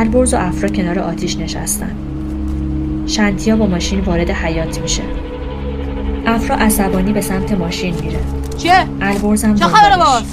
البرز 0.00 0.34
و 0.34 0.36
افرا 0.36 0.68
کنار 0.68 0.98
آتیش 0.98 1.36
نشستن 1.36 1.96
شنتیا 3.06 3.56
با 3.56 3.66
ماشین 3.66 4.00
وارد 4.00 4.30
حیات 4.30 4.80
میشه 4.80 5.02
افرا 6.26 6.56
عصبانی 6.56 7.12
به 7.12 7.20
سمت 7.20 7.52
ماشین 7.52 7.94
میره 7.94 8.20
چیه؟ 8.58 8.86
البرز 9.00 9.44
هم 9.44 9.54
چه 9.54 9.64
خبره. 9.64 9.96
باز؟ 9.96 10.24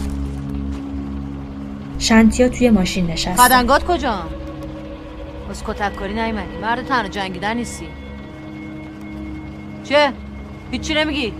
شنتیا 1.99 2.49
توی 2.49 2.69
ماشین 2.69 3.07
نشسته 3.07 3.43
خدنگات 3.43 3.83
کجا؟ 3.83 4.23
از 5.49 5.63
کتک 5.63 5.95
کاری 5.95 6.13
نیمدی 6.13 6.57
مرد 6.61 6.85
تنها 6.85 7.07
جنگیدن 7.07 7.57
نیستی 7.57 7.87
چه؟ 9.83 10.13
هیچی 10.71 10.93
نمیگی؟ 10.93 11.33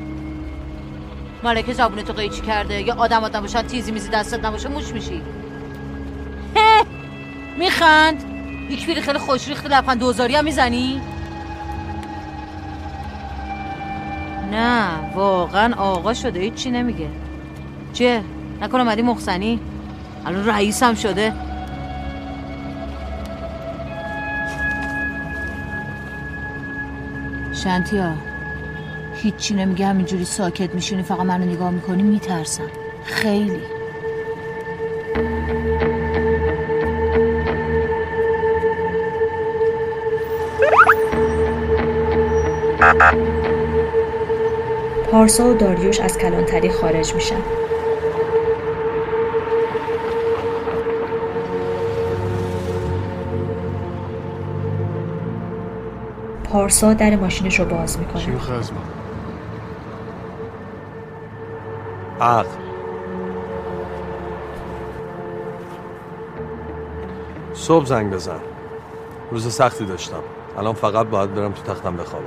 مالکه 1.44 1.74
زبونتو 1.74 2.14
قیچی 2.14 2.42
کرده 2.42 2.82
یا 2.82 2.96
آدم 2.96 3.24
آدم 3.24 3.42
باشن 3.42 3.62
تیزی 3.62 3.92
میزی 3.92 4.10
دستت 4.10 4.46
نباشه 4.46 4.70
موش 4.70 4.94
میشی 4.94 5.22
میخند 7.58 8.24
یک 8.70 8.86
پیری 8.86 9.02
خیلی 9.02 9.20
خوش 9.20 9.48
ریخت 9.48 9.66
لبخند 9.66 10.00
دوزاری 10.00 10.36
هم 10.36 10.44
می‌زنی؟ 10.44 11.02
نه 14.52 14.90
واقعا 15.16 15.74
آقا 15.76 16.14
شده 16.14 16.40
هیچی 16.40 16.72
نمیگه 16.72 17.08
چیه؟ 17.94 18.24
نکنه 18.62 18.84
مدی 18.84 19.02
مخزنی؟ 19.02 19.60
الان 20.26 20.46
رئیس 20.46 20.84
هم 20.84 20.96
شده 20.96 21.34
شنتیا 27.64 28.14
هیچی 29.16 29.54
نمیگه 29.54 29.88
همینجوری 29.88 30.26
ساکت 30.26 30.76
میشونی 30.76 31.04
فقط 31.04 31.20
منو 31.20 31.46
نگاه 31.46 31.72
می‌کنی 31.72 32.04
میترسم 32.04 32.68
خیلی 33.06 33.77
پارسا 45.12 45.46
و 45.46 45.54
داریوش 45.54 46.00
از 46.00 46.18
کلانتری 46.18 46.70
خارج 46.70 47.14
میشن. 47.14 47.42
پارسا 56.44 56.94
در 56.94 57.16
ماشینش 57.16 57.60
رو 57.60 57.66
باز 57.66 58.00
می‌کنه. 58.00 58.24
عقل. 62.22 62.50
صبح 67.54 67.86
زنگ 67.86 68.14
بزن. 68.14 68.40
روز 69.32 69.54
سختی 69.54 69.86
داشتم. 69.86 70.24
الان 70.58 70.74
فقط 70.74 71.08
باید 71.08 71.34
برم 71.34 71.52
تو 71.52 71.74
تختم 71.74 71.98
بخوابم. 71.98 72.26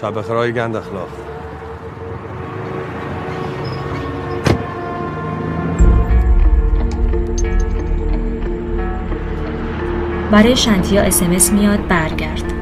شب 0.00 0.18
بخیر 0.18 0.34
های 0.36 0.52
گند 0.52 0.76
اخلاق. 0.76 1.08
برای 10.30 10.56
شنتیا 10.56 11.02
اسمس 11.02 11.52
میاد 11.52 11.86
برگرد. 11.86 12.52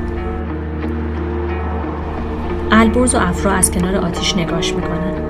البرز 2.70 3.14
و 3.14 3.18
افرا 3.18 3.52
از 3.52 3.70
کنار 3.70 3.96
آتیش 3.96 4.36
نگاش 4.36 4.74
می‌کنن. 4.74 5.23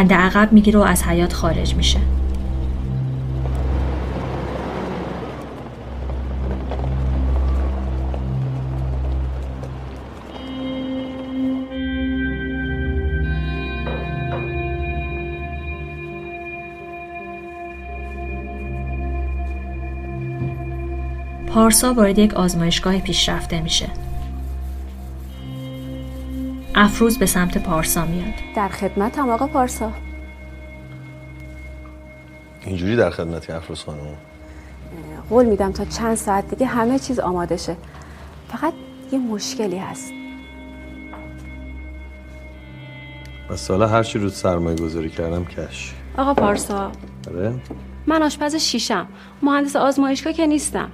دنده 0.00 0.14
عقب 0.14 0.52
می‌گیره 0.52 0.78
و 0.78 0.82
از 0.82 1.02
حیات 1.02 1.32
خارج 1.32 1.74
میشه 1.74 1.98
پارسا 21.46 21.94
وارد 21.94 22.18
یک 22.18 22.34
آزمایشگاه 22.34 22.98
پیشرفته 22.98 23.60
میشه. 23.60 23.86
افروز 26.80 27.18
به 27.18 27.26
سمت 27.26 27.58
پارسا 27.58 28.04
میاد. 28.04 28.34
در 28.56 28.68
خدمتم 28.68 29.28
آقا 29.30 29.46
پارسا. 29.46 29.92
اینجوری 32.66 32.96
در 32.96 33.10
خدمتی 33.10 33.52
افروز 33.52 33.82
خانم؟ 33.82 33.98
قول 35.30 35.46
میدم 35.46 35.72
تا 35.72 35.84
چند 35.84 36.14
ساعت 36.14 36.50
دیگه 36.50 36.66
همه 36.66 36.98
چیز 36.98 37.18
آماده 37.18 37.56
شه. 37.56 37.76
فقط 38.48 38.72
یه 39.12 39.18
مشکلی 39.18 39.78
هست. 39.78 40.12
بس 43.50 43.60
سالا 43.60 43.86
هر 43.86 44.02
چی 44.02 44.18
رود 44.18 44.32
سرمایه 44.32 44.76
گذاری 44.76 45.10
کردم 45.10 45.44
کش. 45.44 45.94
آقا 46.16 46.34
پارسا. 46.34 46.92
آره؟ 47.28 47.54
من 48.06 48.22
آشپز 48.22 48.54
شیشم. 48.56 49.06
مهندس 49.42 49.76
آزمایشگاه 49.76 50.32
که 50.32 50.46
نیستم. 50.46 50.90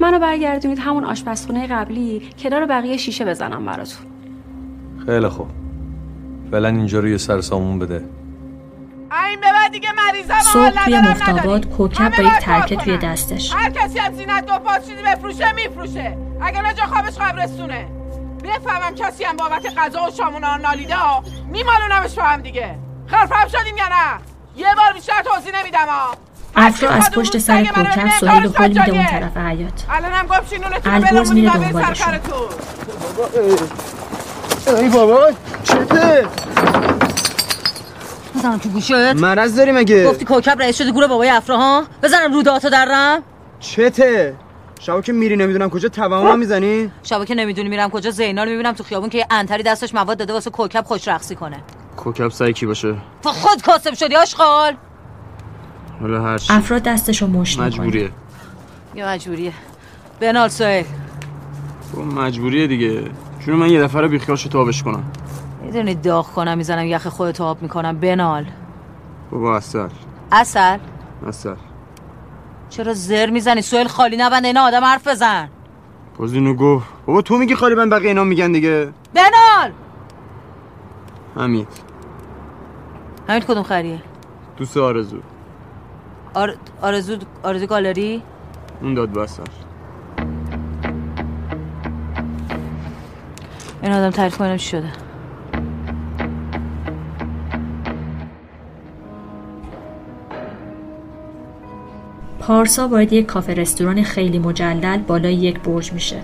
منو 0.00 0.18
برگردونید 0.18 0.78
همون 0.78 1.04
آشپزخونه 1.04 1.66
قبلی 1.66 2.28
کنار 2.38 2.66
بقیه 2.66 2.96
شیشه 2.96 3.24
بزنم 3.24 3.66
براتون. 3.66 4.13
خیلی 5.06 5.28
خوب. 5.28 5.50
فعلا 6.50 6.68
اینجا 6.68 7.00
رو 7.00 7.08
یه 7.08 7.16
سر 7.16 7.40
سامون 7.40 7.78
بده. 7.78 8.04
این 9.28 9.40
به 9.40 9.52
بعد 9.52 9.72
دیگه 9.72 9.88
مریضم 9.92 10.40
صبح 10.40 10.84
توی 10.84 11.00
مفتاباد 11.00 11.68
کوکب 11.68 12.16
با 12.16 12.22
یک 12.22 12.32
ترکه 12.32 12.76
توی 12.76 12.98
دستش. 12.98 13.54
هر 13.54 13.70
کسی 13.70 13.98
از 13.98 14.16
زینت 14.16 14.46
دو 14.46 14.58
پاس 14.58 14.88
چیزی 14.88 15.02
بفروشه 15.02 15.52
میفروشه. 15.52 16.16
اگر 16.40 16.62
نه 16.62 16.74
جا 16.74 16.86
خوابش 16.86 17.18
قبرستونه 17.18 17.86
بفهمم 18.44 18.94
کسی 18.94 19.24
هم 19.24 19.36
بابت 19.36 19.78
غذا 19.78 20.06
و 20.06 20.10
شامونا 20.10 20.56
نالیده 20.56 20.94
ها. 20.94 21.24
میمالونمش 21.52 22.14
با 22.14 22.22
هم 22.22 22.40
دیگه. 22.40 22.74
خرفم 23.06 23.48
شدیم 23.48 23.76
یا 23.76 23.88
نه؟ 23.88 24.20
یه 24.56 24.66
بار 24.76 24.92
بیشتر 24.94 25.22
توضیح 25.24 25.60
نمیدم 25.60 25.86
ها. 25.88 26.16
افرا 26.56 26.90
از 26.90 27.10
پشت 27.10 27.38
سر 27.38 27.64
کوکب 27.64 28.10
سهیل 28.20 28.52
هل 28.56 28.68
میده 28.68 28.90
اون 28.90 29.06
طرف 29.06 29.36
حیات 29.36 29.86
بلمونی 31.10 31.40
میره 31.40 31.56
و 31.56 31.64
دنبالشون. 31.64 32.14
ای 34.66 34.88
بابا 34.88 35.30
چته؟ 35.64 36.26
بزنم 38.34 38.58
تو 38.58 38.68
گوشت. 38.68 38.90
مرض 38.92 39.56
داری 39.56 39.72
مگه؟ 39.72 40.06
گفتی 40.08 40.24
کوکب 40.24 40.62
رئیس 40.62 40.78
شده 40.78 40.90
گروه 40.90 41.06
بابای 41.06 41.28
افرا 41.28 41.56
ها؟ 41.56 41.84
بزنم 42.02 42.34
رو 42.34 42.42
داتو 42.42 42.70
درم 42.70 43.22
چته؟ 43.60 44.34
شبا 44.80 45.00
که 45.00 45.12
میری 45.12 45.36
نمی‌دونم 45.36 45.70
کجا 45.70 45.88
توهم 45.88 46.38
می‌زنی؟ 46.38 46.90
شبا 47.02 47.24
که 47.24 47.34
نمی‌دونی 47.34 47.68
میرم 47.68 47.90
کجا 47.90 48.10
زینا 48.10 48.44
رو 48.44 48.50
می‌بینم 48.50 48.72
تو 48.72 48.84
خیابون 48.84 49.10
که 49.10 49.18
یه 49.18 49.26
انتری 49.30 49.62
دستش 49.62 49.94
مواد 49.94 50.18
داده 50.18 50.32
واسه 50.32 50.50
کوکب 50.50 50.84
خوش 50.84 51.08
رقصی 51.08 51.34
کنه. 51.34 51.56
کوکب 51.96 52.28
سعی 52.28 52.52
کی 52.52 52.66
باشه؟ 52.66 52.94
تو 53.22 53.30
خود 53.30 53.62
کاسب 53.62 53.94
شدی 53.94 54.16
آشغال. 54.16 54.76
حالا 56.00 56.22
هر 56.22 56.38
چی. 56.38 56.52
افراد 56.52 56.82
دستشو 56.82 57.26
مشت 57.26 57.58
می‌کنه. 57.58 57.66
مجبوریه. 57.66 58.10
یا 58.94 59.08
مجبوریه. 59.08 59.52
بنال 60.20 60.48
سوهل 60.48 60.84
خب 61.92 61.98
مجبوریه 61.98 62.66
دیگه. 62.66 63.02
چون 63.46 63.54
من 63.54 63.70
یه 63.70 63.82
دفعه 63.82 64.00
رو 64.00 64.08
بیخیال 64.08 64.36
شو 64.36 64.48
تابش 64.48 64.82
کنم. 64.82 65.04
می‌دونی 65.62 65.94
داغ 65.94 66.26
کنم 66.26 66.58
می‌زنم 66.58 66.86
یخ 66.86 67.06
خودتو 67.06 67.44
آب 67.44 67.62
می‌کنم. 67.62 67.98
بنال. 67.98 68.46
بابا 69.30 69.56
اصل 69.56 69.88
اصل 70.32 70.78
اصل 71.26 71.54
چرا 72.70 72.94
زر 72.94 73.30
می‌زنی؟ 73.30 73.62
سوهل 73.62 73.86
خالی 73.86 74.16
نبنده 74.16 74.46
اینا 74.46 74.62
آدم 74.62 74.84
حرف 74.84 75.08
بزن. 75.08 75.48
باز 76.18 76.34
اینو 76.34 76.54
گفت. 76.54 76.86
بابا 77.06 77.22
تو 77.22 77.38
میگی 77.38 77.54
خالی 77.54 77.74
من 77.74 77.90
بقیه 77.90 78.08
اینا 78.08 78.24
میگن 78.24 78.52
دیگه. 78.52 78.92
بنال! 79.14 79.72
حمید. 81.36 81.68
همین 83.28 83.40
کدوم 83.40 83.62
خریه؟ 83.62 84.02
دوست 84.56 84.76
آرزو. 84.76 85.18
آر... 86.34 86.54
آرزو 86.82 87.16
آرزو 87.42 87.66
گالری؟ 87.66 88.22
اون 88.82 88.94
داد 88.94 89.12
بسر 89.12 89.42
این 93.84 93.92
آدم 93.92 94.10
تعریف 94.10 94.36
کنم 94.36 94.56
چی 94.56 94.68
شده 94.68 94.88
پارسا 102.38 102.88
وارد 102.88 103.12
یک 103.12 103.26
کافه 103.26 103.54
رستوران 103.54 104.02
خیلی 104.02 104.38
مجلل 104.38 104.98
بالای 104.98 105.34
یک 105.34 105.60
برج 105.60 105.92
میشه. 105.92 106.16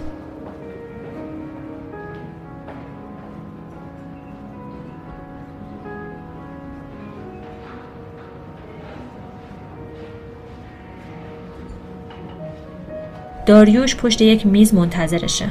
داریوش 13.47 13.97
پشت 13.97 14.21
یک 14.21 14.47
میز 14.47 14.75
منتظرشه. 14.75 15.49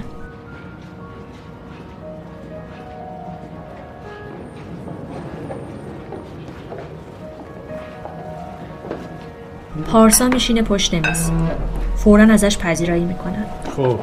پارسا 9.91 10.27
میشینه 10.27 10.61
پشت 10.61 10.93
میز. 10.93 11.31
فورا 11.95 12.23
ازش 12.23 12.57
پذیرایی 12.57 13.03
می‌کنن. 13.03 13.45
خب. 13.75 13.99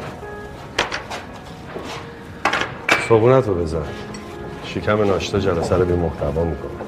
صبونت 3.08 3.46
رو 3.46 3.54
بزن 3.54 3.82
شکم 4.64 5.04
ناشتا 5.04 5.38
جلسه 5.38 5.76
رو 5.76 5.84
بی 5.84 5.92
محتوا 5.92 6.44
می‌کنه 6.44 6.85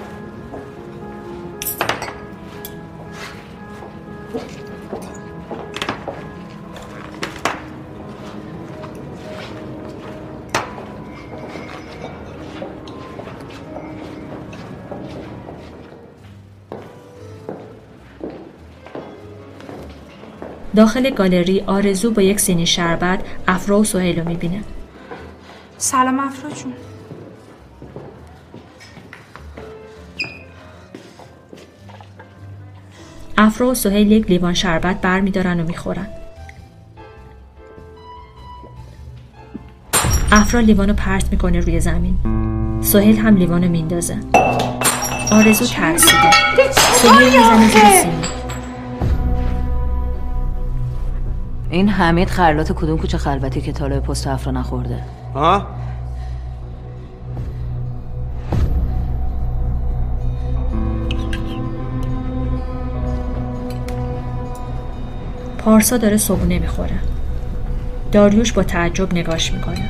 داخل 20.79 21.11
گالری 21.11 21.61
آرزو 21.67 22.11
با 22.11 22.23
یک 22.23 22.41
سینی 22.41 22.67
شربت 22.67 23.21
افرا 23.49 23.79
و 23.79 23.85
سهیل 23.85 24.19
رو 24.19 24.29
می‌بینه. 24.29 24.61
سلام 25.79 26.21
افرا 26.21 26.51
جون. 26.51 26.73
افرا 33.38 33.69
و 33.69 33.75
سهیل 33.75 34.12
یک 34.12 34.27
لیوان 34.27 34.55
شربت 34.55 35.01
بر 35.01 35.21
میدارن 35.21 35.61
و 35.61 35.64
می‌خورن. 35.64 36.07
افرا 40.33 40.61
لیوانو 40.61 40.93
پرت 40.93 41.31
می‌کنه 41.31 41.61
روی 41.61 41.81
زمین. 41.81 42.19
سهیل 42.83 43.19
هم 43.19 43.37
لیوانو 43.37 43.69
میندازه. 43.69 44.19
آرزو 45.33 45.67
ترسیده. 45.67 46.33
سهیل 46.73 47.25
می‌زنه 47.25 47.69
زیر 47.69 48.03
سینی 48.03 48.38
این 51.79 51.88
حمید 51.88 52.29
خرلات 52.29 52.73
کدوم 52.73 52.99
کوچه 52.99 53.19
خلوتی 53.19 53.61
که 53.61 53.73
طالب 53.73 54.03
پست 54.03 54.27
افرا 54.27 54.53
نخورده 54.53 55.03
ها؟ 55.35 55.67
پارسا 65.59 65.97
داره 65.97 66.17
صبونه 66.17 66.59
می‌خوره. 66.59 66.99
داریوش 68.12 68.53
با 68.53 68.62
تعجب 68.62 69.14
نگاش 69.14 69.53
می‌کنه. 69.53 69.88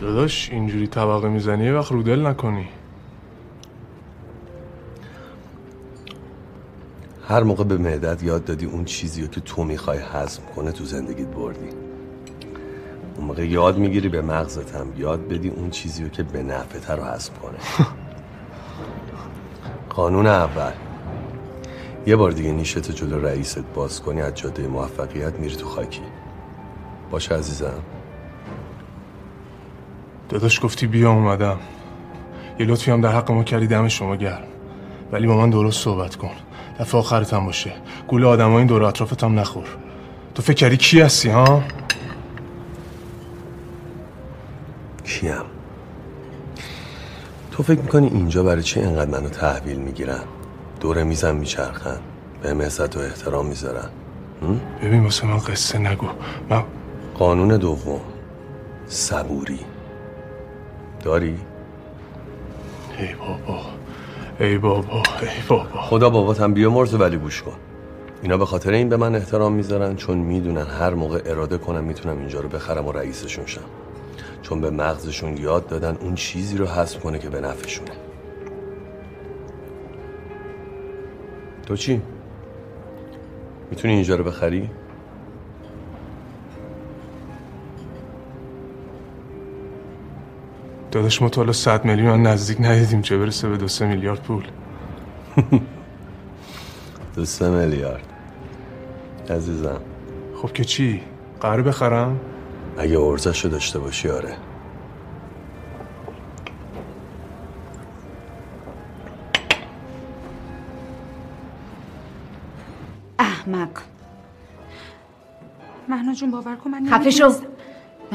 داداش 0.00 0.50
اینجوری 0.50 0.86
طبقه 0.86 1.28
می‌زنی 1.28 1.64
یه 1.64 1.72
وقت 1.72 1.92
رودل 1.92 2.26
نکنی. 2.26 2.68
هر 7.34 7.42
موقع 7.42 7.64
به 7.64 7.76
معدت 7.76 8.22
یاد 8.22 8.44
دادی 8.44 8.66
اون 8.66 8.84
چیزی 8.84 9.22
رو 9.22 9.28
که 9.28 9.40
تو 9.40 9.64
می‌خوای 9.64 9.98
هضم 10.12 10.42
کنه 10.56 10.72
تو 10.72 10.84
زندگیت 10.84 11.26
بردی. 11.26 11.68
اون 13.16 13.26
موقع 13.26 13.46
یاد 13.46 13.78
می‌گیری 13.78 14.08
به 14.08 14.22
مغزت 14.22 14.74
هم 14.74 14.92
یاد 14.96 15.28
بدی 15.28 15.48
اون 15.48 15.70
چیزی 15.70 16.02
رو 16.02 16.08
که 16.08 16.22
به 16.22 16.42
نفعت 16.42 16.90
رو 16.90 17.04
هضم 17.04 17.32
کنه. 17.42 17.86
قانون 19.96 20.26
اول. 20.26 20.72
یه 22.06 22.16
بار 22.16 22.30
دیگه 22.30 22.52
نیشت 22.52 22.90
جلو 22.90 23.26
رئیست 23.26 23.64
باز 23.74 24.00
کنی 24.00 24.20
از 24.20 24.34
جاده 24.34 24.68
موفقیت 24.68 25.34
میری 25.34 25.56
تو 25.56 25.68
خاکی. 25.68 26.02
باشه 27.10 27.34
عزیزم. 27.34 27.82
داداش 30.28 30.64
گفتی 30.64 30.86
بیا 30.86 31.12
اومدم. 31.12 31.58
یه 32.58 32.66
لطفی 32.66 32.90
هم 32.90 33.00
در 33.00 33.12
حق 33.12 33.30
ما 33.30 33.44
کردی 33.44 33.66
دم 33.66 33.88
شما 33.88 34.16
گرم. 34.16 34.48
ولی 35.12 35.26
با 35.26 35.36
من 35.36 35.50
درست 35.50 35.84
صحبت 35.84 36.16
کن. 36.16 36.30
دفعه 36.80 37.00
آخرت 37.00 37.34
هم 37.34 37.46
باشه. 37.46 37.72
گول 38.08 38.24
آدم 38.24 38.52
این 38.52 38.66
دور 38.66 38.84
اطرافت 38.84 39.24
هم 39.24 39.38
نخور. 39.38 39.66
تو 40.34 40.42
فکر 40.42 40.54
کردی 40.54 40.76
کی 40.76 41.00
هستی 41.00 41.28
ها؟ 41.28 41.62
کیم. 45.04 45.42
تو 47.50 47.62
فکر 47.62 47.80
می‌کنی 47.80 48.06
اینجا 48.06 48.42
برای 48.42 48.62
چی 48.62 48.80
اینقدر 48.80 49.10
منو 49.10 49.28
تحویل 49.28 49.76
می‌گیرن؟ 49.76 50.20
دور 50.80 51.02
میزم 51.02 51.36
میچرخن. 51.36 51.98
به 52.42 52.64
عزت 52.66 52.96
و 52.96 53.00
احترام 53.00 53.46
می‌ذارن. 53.46 53.88
ببین 54.82 55.04
واسه 55.04 55.26
من 55.26 55.38
قصه 55.38 55.78
نگو. 55.78 56.06
من 56.50 56.62
قانون 57.18 57.56
دوم. 57.56 58.00
صبوری. 58.86 59.60
داری؟ 61.04 61.38
ای 62.98 63.14
بابا. 63.14 63.73
ای 64.40 64.58
بابا 64.58 65.02
ای 65.20 65.28
بابا 65.48 65.80
خدا 65.80 66.10
بابات 66.10 66.40
هم 66.40 66.54
بیامرز 66.54 66.94
ولی 66.94 67.16
گوش 67.16 67.42
کن 67.42 67.56
اینا 68.22 68.36
به 68.36 68.46
خاطر 68.46 68.72
این 68.72 68.88
به 68.88 68.96
من 68.96 69.14
احترام 69.14 69.52
می‌ذارن 69.52 69.96
چون 69.96 70.18
می‌دونن 70.18 70.66
هر 70.66 70.94
موقع 70.94 71.22
اراده 71.26 71.58
کنم 71.58 71.84
می‌تونم 71.84 72.18
اینجا 72.18 72.40
رو 72.40 72.48
بخرم 72.48 72.86
و 72.86 72.92
رئیسشون 72.92 73.46
شم 73.46 73.60
چون 74.42 74.60
به 74.60 74.70
مغزشون 74.70 75.36
یاد 75.36 75.66
دادن 75.66 75.96
اون 76.00 76.14
چیزی 76.14 76.56
رو 76.56 76.66
حذف 76.66 77.00
کنه 77.00 77.18
که 77.18 77.28
به 77.28 77.40
نفعشونه 77.40 77.90
تو 81.66 81.76
چی؟ 81.76 82.02
می‌تونی 83.70 83.94
اینجا 83.94 84.16
رو 84.16 84.24
بخری؟ 84.24 84.70
داداش 90.94 91.22
ما 91.22 91.28
تا 91.28 91.40
حالا 91.40 91.52
صد 91.52 91.84
میلیون 91.84 92.22
نزدیک 92.22 92.60
ندیدیم 92.60 93.02
چه 93.02 93.18
برسه 93.18 93.48
به 93.48 93.56
دو 93.56 93.68
سه 93.68 93.86
میلیارد 93.86 94.22
پول. 94.22 94.44
دو 97.16 97.24
سه 97.24 97.50
میلیارد. 97.50 98.06
عزیزم. 99.30 99.80
خب 100.42 100.52
که 100.52 100.64
چی؟ 100.64 101.02
قرار 101.40 101.62
بخرم؟ 101.62 102.20
اگه 102.78 102.98
ارزش 102.98 103.44
رو 103.44 103.50
داشته 103.50 103.78
باشی 103.78 104.08
آره. 104.08 104.36
احمق. 113.18 113.78
مهنا 115.88 116.14
جون 116.14 116.30
باور 116.30 116.56
کن 116.56 116.70
من 116.70 116.90
خفه 116.90 117.10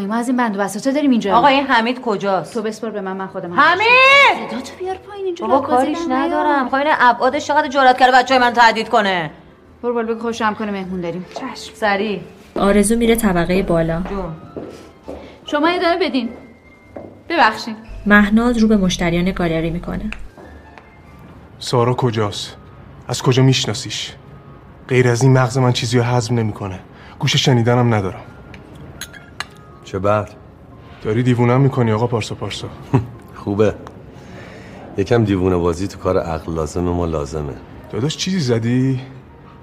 شو 0.01 0.07
ما 0.07 0.15
از 0.15 0.27
این 0.27 0.38
بند 0.38 0.57
و 0.57 0.59
بساطه 0.59 0.91
داریم 0.91 1.12
اینجا؟ 1.12 1.38
آقا 1.38 1.47
این 1.47 1.67
حمید 1.67 2.01
کجاست؟ 2.01 2.53
تو 2.53 2.62
بسپر 2.62 2.89
به 2.89 3.01
من 3.01 3.17
من 3.17 3.27
خودم 3.27 3.53
حمید! 3.53 4.49
صدا 4.49 4.62
تو 4.62 4.75
بیار 4.79 4.95
پایین 4.95 5.25
اینجا 5.25 5.47
بابا 5.47 5.67
کاریش 5.67 5.97
ندارم. 6.09 6.69
خب 6.69 6.75
این 6.75 6.88
ابعادش 6.99 7.47
چقدر 7.47 7.67
جرأت 7.67 7.97
کرده 7.97 8.17
بچه 8.17 8.39
من 8.39 8.53
تهدید 8.53 8.89
کنه؟ 8.89 9.31
برو 9.83 9.93
بالا 9.93 10.13
بگو 10.13 10.21
خوشم 10.21 10.53
کنه 10.53 10.71
مهمون 10.71 11.01
داریم. 11.01 11.25
چشم. 11.33 11.73
سری. 11.75 12.21
آرزو 12.55 12.95
میره 12.95 13.15
طبقه 13.15 13.63
بالا. 13.63 14.01
جون. 14.09 14.35
شما 15.45 15.67
ادامه 15.67 15.97
بدین. 15.97 16.29
ببخشید 17.29 17.75
مهناز 18.05 18.57
رو 18.57 18.67
به 18.67 18.77
مشتریان 18.77 19.31
گالری 19.31 19.69
می‌کنه. 19.69 20.12
سارا 21.59 21.93
کجاست؟ 21.93 22.55
از 23.07 23.21
کجا 23.21 23.43
میشناسیش؟ 23.43 24.13
غیر 24.88 25.07
از 25.07 25.23
این 25.23 25.33
مغز 25.33 25.57
من 25.57 25.71
چیزی 25.71 25.97
رو 25.97 26.03
هضم 26.03 26.39
نمی‌کنه. 26.39 26.79
گوش 27.19 27.35
شنیدنم 27.35 27.93
ندارم. 27.93 28.21
چه 29.89 29.99
بعد؟ 29.99 30.30
داری 31.04 31.23
دیوونم 31.23 31.62
می‌کنی 31.62 31.91
آقا 31.91 32.08
پارسا 32.08 32.36
پارسا 32.36 32.67
خوبه 33.43 33.75
یکم 34.97 35.23
دیوونه 35.23 35.56
بازی 35.56 35.88
تو 35.88 35.99
کار 35.99 36.17
عقل 36.17 36.54
لازمه 36.54 36.91
ما 36.91 37.06
لازمه 37.06 37.54
داداش 37.91 38.17
چیزی 38.17 38.39
زدی؟ 38.39 39.02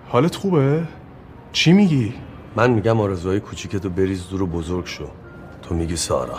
حالت 0.09 0.37
خوبه؟ 0.37 0.83
چی 1.53 1.73
میگی؟ 1.73 2.15
من 2.57 2.71
میگم 2.71 3.01
آرزوهای 3.01 3.41
کوچیکتو 3.41 3.91
بریز 3.91 4.29
دور 4.29 4.43
و 4.43 4.47
بزرگ 4.47 4.87
شو 4.87 5.07
تو 5.63 5.75
میگی 5.75 5.97
سارا 5.97 6.39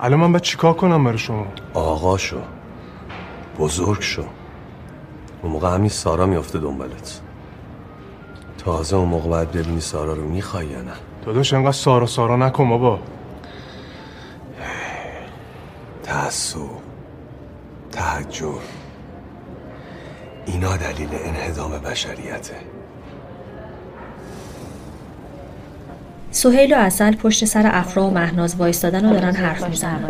الان 0.00 0.20
من 0.20 0.32
باید 0.32 0.42
چیکار 0.42 0.72
کنم 0.72 1.04
برای 1.04 1.18
شما؟ 1.18 1.46
آقا 1.74 2.16
شو 2.16 2.38
بزرگ 3.58 4.00
شو 4.00 4.24
اون 5.42 5.52
موقع 5.52 5.74
همین 5.74 5.88
سارا 5.88 6.26
میافته 6.26 6.58
دنبالت 6.58 7.20
تازه 8.58 8.96
اون 8.96 9.08
موقع 9.08 9.28
باید 9.28 9.52
ببینی 9.52 9.80
سارا 9.80 10.12
رو 10.12 10.28
می‌خوای 10.28 10.66
یا 10.66 10.82
نه 10.82 10.92
داداش 11.26 11.54
انقدر 11.54 11.72
سارا 11.72 12.06
سارا 12.06 12.36
نکن 12.36 12.68
بابا. 12.68 12.98
تعصب 16.02 16.58
تحجر 17.92 18.58
اینا 20.46 20.76
دلیل 20.76 21.08
انهدام 21.24 21.70
بشریته. 21.70 22.56
سهیل 26.30 26.74
و 26.74 26.76
اصل 26.76 27.16
پشت 27.16 27.44
سر 27.44 27.70
افرا 27.72 28.04
و 28.04 28.10
مهناز 28.10 28.56
وایستادن 28.56 29.04
و 29.04 29.12
دارن 29.12 29.34
حرف 29.34 29.68
می‌زنن. 29.68 30.04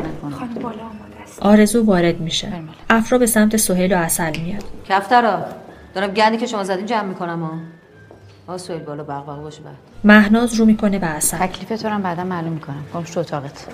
است. 1.22 1.42
آرزو 1.42 1.84
وارد 1.84 2.20
میشه. 2.20 2.52
افرا 2.90 3.18
به 3.18 3.26
سمت 3.26 3.56
سهیل 3.56 3.94
و 3.94 3.96
اصل 3.96 4.40
میاد. 4.40 4.64
کفترا 4.88 5.44
دارم 5.94 6.10
گندی 6.10 6.36
که 6.36 6.46
شما 6.46 6.64
زدین 6.64 6.86
جمع 6.86 7.02
می‌کنم 7.02 7.42
ها. 7.42 7.52
آ 8.49 8.57
سویل 8.57 8.82
بالا 8.82 9.05
بغبغ 9.05 9.42
باشه 9.42 9.62
بعد 9.62 9.74
مهناز 10.05 10.55
رو 10.55 10.64
می‌کنه 10.64 10.99
به 10.99 11.07
اصل 11.07 11.36
تکلیف 11.36 11.82
تو 11.82 11.88
رو 11.88 11.94
هم 11.94 12.03
بعدا 12.03 12.24
معلوم 12.24 12.53
می‌کنم 12.53 12.84
برو 12.94 13.03
تو 13.03 13.20
اتاقت 13.20 13.66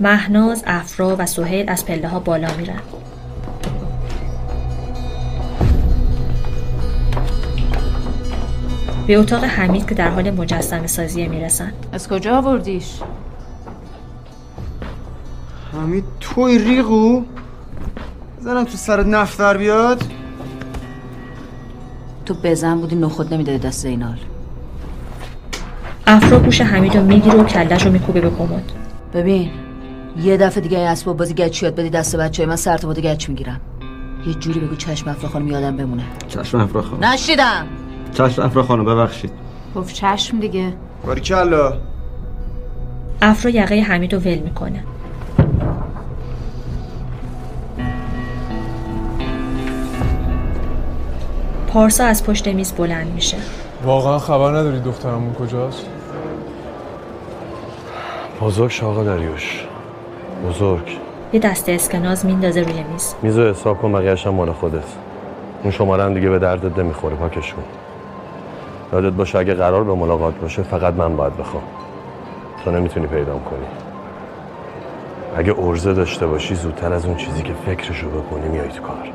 مهناز، 0.00 0.64
افرا 0.66 1.16
و 1.18 1.26
سهیل 1.26 1.70
از 1.70 1.86
پله 1.86 2.08
ها 2.08 2.20
بالا 2.20 2.48
میرن. 2.58 2.80
به 9.06 9.16
اتاق 9.16 9.44
حمید 9.44 9.88
که 9.88 9.94
در 9.94 10.10
حال 10.10 10.30
مجسم 10.30 10.86
سازیه 10.86 11.28
می‌رسن. 11.28 11.72
از 11.92 12.08
کجا 12.08 12.38
آوردیش؟ 12.38 13.00
حمید 15.72 16.04
توی 16.20 16.58
ریغو؟ 16.58 17.24
زنم 18.46 18.64
تو 18.64 18.76
سرت 18.76 19.06
نفتر 19.06 19.56
بیاد؟ 19.56 20.02
تو 22.26 22.34
بزن 22.34 22.80
بودی 22.80 22.96
نخود 22.96 23.34
نمی‌دادی 23.34 23.58
دست 23.58 23.82
زینال 23.82 24.18
افرا 26.06 26.38
گوش 26.38 26.60
حمید 26.60 26.96
رو 26.96 27.04
می‌گیره 27.04 27.36
و 27.36 27.44
کلش 27.44 27.86
رو 27.86 27.92
میکوبه 27.92 28.20
به 28.20 28.30
کمد. 28.30 28.72
ببین 29.14 29.50
یه 30.22 30.36
دفعه 30.36 30.60
دیگه 30.60 30.78
اسباب 30.78 31.16
بازی 31.16 31.34
گچ 31.34 31.62
یاد 31.62 31.74
بدی 31.74 31.90
دست 31.90 32.16
بچه 32.16 32.46
من 32.46 32.56
سر 32.56 32.76
بوده 32.76 33.00
گچ 33.00 33.28
می‌گیرم. 33.28 33.60
یه 34.26 34.34
جوری 34.34 34.60
بگو 34.60 34.76
چشم 34.76 35.10
افرا 35.10 35.28
خانم 35.28 35.48
یادم 35.48 35.76
بمونه. 35.76 36.04
چشم 36.28 36.58
افرا 36.58 36.82
خانم. 36.82 37.04
نشیدم. 37.04 37.66
چشم 38.12 38.42
افرا 38.42 38.62
خانم 38.62 38.84
ببخشید. 38.84 39.32
گفت 39.76 39.94
چشم 39.94 40.40
دیگه. 40.40 40.72
باریکلا 41.06 41.72
افرا 43.22 43.50
یقه 43.50 43.80
حمید 43.80 44.14
رو 44.14 44.20
ول 44.20 44.38
می‌کنه. 44.38 44.84
پارسا 51.66 52.04
از 52.04 52.24
پشت 52.24 52.48
میز 52.48 52.72
بلند 52.72 53.12
میشه. 53.14 53.36
واقعا 53.84 54.18
خبر 54.18 54.50
نداری 54.50 54.80
دخترمون 54.80 55.34
کجاست؟ 55.34 55.86
بزرگ 58.40 58.80
آقا 58.82 59.04
داریوش 59.04 59.66
بزرگ. 60.48 60.98
یه 61.32 61.40
دسته 61.40 61.72
اسکناز 61.72 62.26
میندازه 62.26 62.60
روی 62.60 62.82
میز. 62.92 63.14
میزو 63.22 63.50
حساب 63.50 63.78
کن 63.82 63.92
بقیه‌اش 63.92 64.26
هم 64.26 64.34
مال 64.34 64.52
خودت. 64.52 64.84
اون 65.62 65.72
شماره 65.72 66.02
هم 66.02 66.14
دیگه 66.14 66.30
به 66.30 66.38
دردت 66.38 66.78
نمی‌خوره 66.78 67.16
پاکش 67.16 67.52
کن. 67.52 67.62
یادت 68.92 69.12
باشه 69.12 69.38
اگه 69.38 69.54
قرار 69.54 69.84
به 69.84 69.94
ملاقات 69.94 70.34
باشه 70.34 70.62
فقط 70.62 70.94
من 70.94 71.16
باید 71.16 71.36
بخوام. 71.36 71.62
تو 72.64 72.70
نمی‌تونی 72.70 73.06
پیدام 73.06 73.40
کنی. 73.44 73.66
اگه 75.36 75.54
ارزه 75.58 75.94
داشته 75.94 76.26
باشی 76.26 76.54
زودتر 76.54 76.92
از 76.92 77.06
اون 77.06 77.16
چیزی 77.16 77.42
که 77.42 77.52
فکرشو 77.66 78.10
بکنی 78.10 78.48
میای 78.48 78.68
تو 78.68 78.82
کار. 78.82 79.12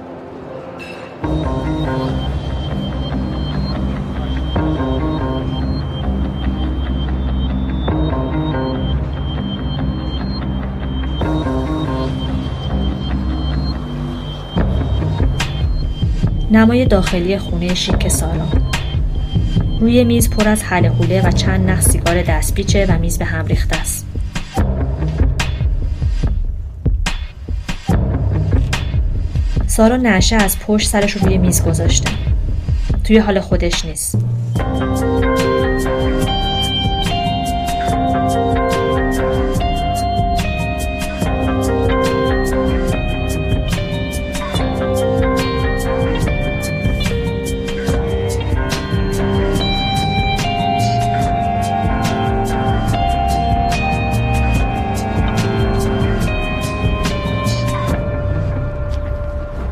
نمای 16.51 16.85
داخلی 16.85 17.37
خونه 17.37 17.73
شیک 17.73 18.07
سارا. 18.07 18.47
روی 19.79 20.03
میز 20.03 20.29
پر 20.29 20.47
از 20.47 20.63
حله 20.63 20.89
حوله 20.89 21.27
و 21.27 21.31
چند 21.31 21.69
نخ 21.69 21.81
سیگار 21.81 22.21
دستپیچه 22.21 22.85
و 22.89 22.97
میز 22.99 23.17
به 23.17 23.25
هم 23.25 23.45
ریخته 23.45 23.75
است. 23.75 24.05
سارا 29.67 29.97
نشه 29.97 30.35
از 30.35 30.59
پشت 30.59 30.89
سرش 30.89 31.11
رو 31.11 31.25
روی 31.25 31.37
میز 31.37 31.63
گذاشته. 31.63 32.11
توی 33.03 33.17
حال 33.17 33.39
خودش 33.39 33.85
نیست. 33.85 34.20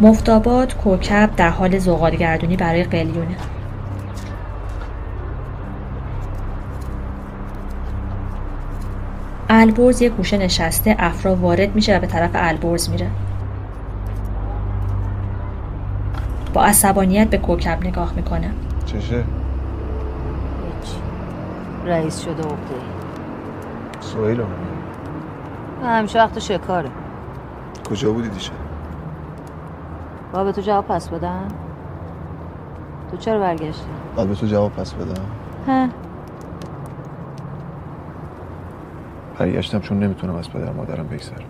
مفتاباد 0.02 0.78
کوکب 0.78 1.30
در 1.38 1.50
حال 1.50 1.78
زغالگردونی 1.78 2.58
برای 2.58 2.84
قلیونه. 2.84 3.36
البرز 9.50 10.02
یک 10.02 10.14
گوشه 10.14 10.38
نشسته 10.38 10.96
افرا 11.00 11.36
وارد 11.36 11.76
میشه 11.76 11.98
و 11.98 12.00
به 12.00 12.08
طرف 12.08 12.32
البرز 12.34 12.90
میره. 12.90 13.08
با 16.54 16.64
عصبانیت 16.64 17.30
به 17.30 17.38
کوکب 17.38 17.86
نگاه 17.86 18.14
می‌کنه. 18.16 18.52
چشه؟ 18.86 19.24
رئیس 21.86 22.20
شده 22.20 22.44
عقده 22.44 22.56
سوهیل 24.00 24.42
همیشه 25.84 26.20
وقت 26.20 26.40
شکاره. 26.40 26.90
کجا 27.90 28.12
بودی 28.12 28.30
دیشب؟ 28.30 28.69
با 30.34 30.44
به 30.44 30.52
تو 30.52 30.62
جواب 30.62 30.86
پس 30.86 31.10
بدن؟ 31.10 31.48
تو 33.12 33.18
چرا 33.18 33.40
برگشتی؟ 33.40 33.86
باید 34.16 34.30
به 34.30 34.36
تو 34.36 34.46
جواب 34.46 34.72
پس 34.72 34.94
بدم. 34.94 35.22
ها. 35.68 35.88
برگشتم 39.40 39.80
چون 39.80 40.00
نمی‌تونم 40.00 40.36
از 40.36 40.50
پدر 40.50 40.72
مادرم 40.72 41.08
بگذرم. 41.08 41.46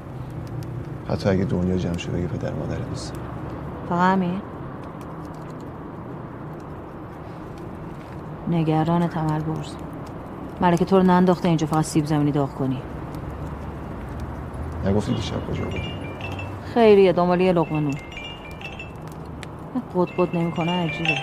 حتی 1.09 1.30
اگه 1.30 1.45
دنیا 1.45 1.77
جمع 1.77 1.97
شه 1.97 2.11
بگه 2.11 2.27
پدر 2.27 2.53
مادر 2.53 2.77
نیست. 2.89 3.13
فقط 3.89 3.99
همین؟ 3.99 4.41
نگران 8.47 9.07
تمل 9.07 9.39
برز 9.39 9.75
ملکه 10.61 10.86
تو 10.86 10.97
رو 10.97 11.03
ننداخته 11.03 11.47
اینجا 11.47 11.67
فقط 11.67 11.84
سیب 11.84 12.05
زمینی 12.05 12.32
داغ 12.32 12.49
کنی. 12.49 12.82
نگفتی 14.86 15.13
دیشب 15.13 15.47
کجا 15.51 15.65
بودی؟ 15.65 15.93
خیریه 16.73 17.13
دنبال 17.13 17.41
یه 17.41 17.51
لقمه 17.53 17.80
نون. 17.80 17.93
قد 19.95 20.09
قد 20.17 20.36
نمی‌کنه 20.36 20.72
عجیبه. 20.72 21.17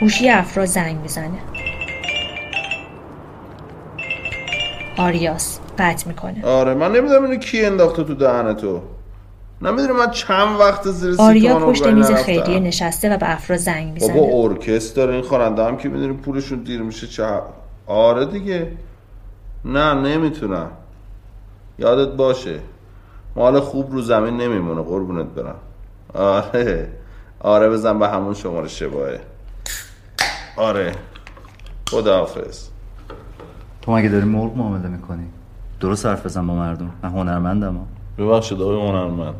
گوشی 0.00 0.28
افرا 0.28 0.66
زنگ 0.66 0.96
می‌زنه. 0.96 1.38
آریاس 4.98 5.60
قطع 5.78 6.08
می‌کنه. 6.08 6.44
آره 6.44 6.74
من 6.74 6.92
نمی‌دونم 6.92 7.24
اینو 7.24 7.36
کی 7.36 7.64
انداخته 7.64 8.04
تو 8.04 8.14
دهن 8.14 8.54
تو. 8.54 8.80
نمی‌دونم 9.62 9.96
من 9.96 10.10
چند 10.10 10.60
وقت 10.60 10.88
زیر 10.88 11.14
آریا 11.18 11.58
پشت 11.58 11.86
میز 11.86 12.10
خیریه 12.10 12.60
نشسته 12.60 13.14
و 13.14 13.16
به 13.16 13.32
افرا 13.32 13.56
زنگ 13.56 13.92
می‌زنه. 13.92 14.20
بابا 14.20 14.42
ارکستر 14.42 14.96
داره 14.96 15.14
این 15.14 15.22
خواننده 15.22 15.64
هم 15.64 15.76
که 15.76 15.88
می‌دونی 15.88 16.12
پولشون 16.12 16.58
دیر 16.58 16.82
میشه 16.82 17.06
چه 17.06 17.26
آره 17.86 18.26
دیگه. 18.26 18.72
نه 19.64 19.94
نمی‌تونم. 19.94 20.70
یادت 21.78 22.12
باشه. 22.12 22.60
مال 23.36 23.60
خوب 23.60 23.92
رو 23.92 24.00
زمین 24.00 24.36
نمیمونه 24.36 24.82
قربونت 24.82 25.26
برم. 25.26 25.54
آره. 26.14 26.88
آره 27.40 27.68
بزن 27.68 27.98
به 27.98 28.08
همون 28.08 28.34
شماره 28.34 28.68
شباهه. 28.68 29.20
آره. 30.56 30.92
خداحافظ. 31.90 32.68
تو 33.82 33.92
مگه 33.92 34.08
داری 34.08 34.24
مرغ 34.24 34.56
معامله 34.56 34.88
می‌کنی؟ 34.88 35.26
درست 35.80 36.06
حرف 36.06 36.26
بزن 36.26 36.46
با 36.46 36.54
مردم. 36.54 36.90
من 37.02 37.10
هنرمندم. 37.10 37.76
ها. 37.76 37.86
ببخشید 38.18 38.62
آقای 38.62 38.88
هنرمند. 38.88 39.34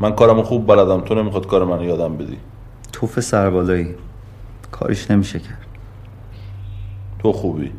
من 0.00 0.12
کارمو 0.14 0.42
خوب 0.42 0.66
بلدم. 0.66 1.00
تو 1.00 1.14
نمی‌خواد 1.14 1.46
کار 1.46 1.64
منو 1.64 1.84
یادم 1.84 2.16
بدی. 2.16 2.38
توف 2.92 3.20
سربالایی. 3.20 3.94
کاریش 4.72 5.10
نمیشه 5.10 5.38
کرد. 5.38 5.66
تو 7.18 7.32
خوبی؟ 7.32 7.72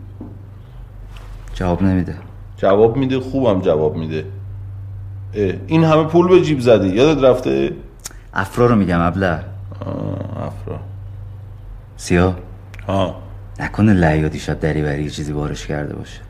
جواب 1.54 1.84
نمیده. 1.84 2.16
جواب 2.58 2.98
میده 2.98 3.20
خوبم 3.20 3.62
جواب 3.62 3.96
میده. 3.96 4.26
این 5.68 5.84
همه 5.84 6.04
پول 6.04 6.28
به 6.28 6.42
جیب 6.42 6.60
زدی. 6.60 6.88
یادت 6.88 7.24
رفته؟ 7.24 7.74
افرا 8.34 8.66
رو 8.66 8.76
میگم 8.76 9.00
ابله. 9.02 9.40
افرا. 10.36 10.80
سیاه. 11.98 12.36
ها 12.88 13.16
نکنه 13.60 13.94
لعیا 13.94 14.28
دیشب 14.28 14.60
دریوری 14.60 15.04
یه 15.04 15.10
چیزی 15.10 15.34
بارش 15.34 15.68
کرده 15.68 15.96
باشه. 15.96 16.22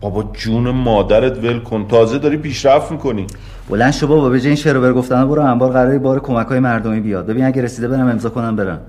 بابا 0.00 0.22
جون 0.32 0.70
مادرت 0.70 1.44
ول 1.44 1.60
کن. 1.60 1.86
تازه 1.88 2.18
داری 2.18 2.36
پیشرفت 2.36 2.92
می‌کنی. 2.92 3.26
بلند 3.68 3.92
شو 3.92 4.06
بابا 4.06 4.28
به 4.28 4.38
این 4.38 4.54
شعر 4.54 4.76
و 4.76 4.80
بر 4.80 4.92
گفتن 4.92 5.28
برو 5.28 5.42
انبار 5.42 5.72
قراره 5.72 5.98
بار 5.98 6.20
کمک 6.20 6.46
های 6.46 6.60
مردمی 6.60 7.00
بیاد. 7.00 7.26
ببین 7.26 7.44
اگه 7.44 7.62
رسیده 7.62 7.88
برم 7.88 8.08
امضا 8.08 8.30
کنم 8.30 8.56
برم. 8.56 8.80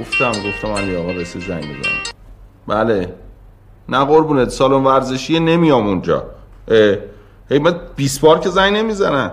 گفتم 0.00 0.32
گفتم 0.48 0.68
علی 0.68 0.96
آقا 0.96 1.10
رسید 1.10 1.42
زنگ 1.42 1.62
بزنم 1.62 2.14
بله. 2.66 3.14
نه 3.88 4.04
قربونت 4.04 4.48
سالن 4.48 4.84
ورزشیه 4.84 5.40
نمیام 5.40 5.86
اونجا. 5.86 6.24
اه، 6.68 6.96
هی 7.50 7.58
من 7.58 7.74
20 7.96 8.20
بار 8.20 8.38
که 8.38 8.48
زنگ 8.48 8.76
نمی‌زنن 8.76 9.30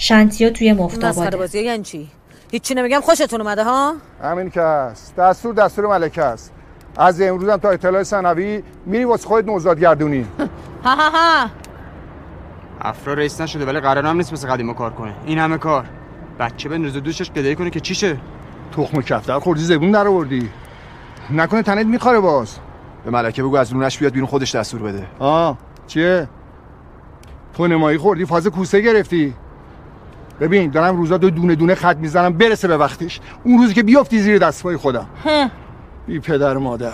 شنتیا 0.00 0.50
توی 0.50 0.72
مفتاباده 0.72 1.36
بازی 1.36 1.60
یعنی 1.60 1.82
چی؟ 1.82 2.08
هیچی 2.50 2.74
نمیگم 2.74 3.00
خوشتون 3.00 3.40
اومده 3.40 3.64
ها؟ 3.64 3.94
همین 4.22 4.50
که 4.50 4.60
است. 4.60 5.16
دستور 5.16 5.54
دستور 5.54 5.86
ملکه 5.86 6.22
است. 6.22 6.52
از 6.96 7.20
امروز 7.20 7.48
هم 7.48 7.56
تا 7.56 7.70
اطلاع 7.70 8.02
ثانوی 8.02 8.62
میری 8.86 9.04
واسه 9.04 9.28
خودت 9.28 9.48
نوزاد 9.48 9.80
گردونی. 9.80 10.26
ها 10.84 10.94
ها 10.94 11.10
ها. 11.10 11.50
افرا 12.80 13.14
رئیس 13.14 13.40
نشده 13.40 13.64
ولی 13.66 13.80
قرار 13.80 14.06
هم 14.06 14.16
نیست 14.16 14.32
مثل 14.32 14.48
قدیما 14.48 14.72
کار 14.72 14.90
کنه. 14.90 15.14
این 15.24 15.38
همه 15.38 15.58
کار. 15.58 15.84
بچه 16.40 16.68
بندازه 16.68 17.00
دوشش 17.00 17.30
گدایی 17.30 17.54
کنه 17.54 17.70
که 17.70 17.80
چیشه؟ 17.80 18.16
تخم 18.76 19.02
کفتر 19.02 19.38
خوردی 19.38 19.62
زبون 19.62 19.90
در 19.90 20.08
آوردی. 20.08 20.50
نکنه 21.30 21.62
تنت 21.62 21.86
می‌خوره 21.86 22.20
باز. 22.20 22.58
به 23.04 23.10
ملکه 23.10 23.42
بگو 23.42 23.56
از 23.56 23.74
لونش 23.74 23.98
بیاد 23.98 24.12
بیرون 24.12 24.28
خودش 24.28 24.54
دستور 24.54 24.82
بده. 24.82 25.06
آه 25.18 25.58
چیه؟ 25.86 26.28
تو 27.56 27.66
نمایی 27.66 27.98
خوردی 27.98 28.24
فاز 28.24 28.46
کوسه 28.46 28.80
گرفتی. 28.80 29.34
ببین 30.40 30.70
دارم 30.70 30.96
روزا 30.96 31.16
دو 31.16 31.30
دونه 31.30 31.54
دونه 31.54 31.74
خط 31.74 31.96
می‌زنم 31.96 32.32
برسه 32.32 32.68
به 32.68 32.76
وقتش. 32.76 33.20
اون 33.44 33.58
روزی 33.58 33.74
که 33.74 33.82
بیافتی 33.82 34.18
زیر 34.18 34.38
دستپای 34.38 34.76
خودم. 34.76 35.06
بی 36.06 36.20
پدر 36.20 36.56
مادر. 36.56 36.92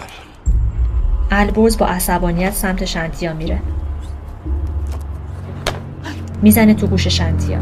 البرز 1.30 1.78
با 1.78 1.86
عصبانیت 1.86 2.53
سمت 2.53 2.84
شنتیا 2.84 3.32
میره. 3.32 3.61
می‌زنه 6.42 6.74
تو 6.74 6.86
گوش 6.86 7.07
شنتیا 7.07 7.59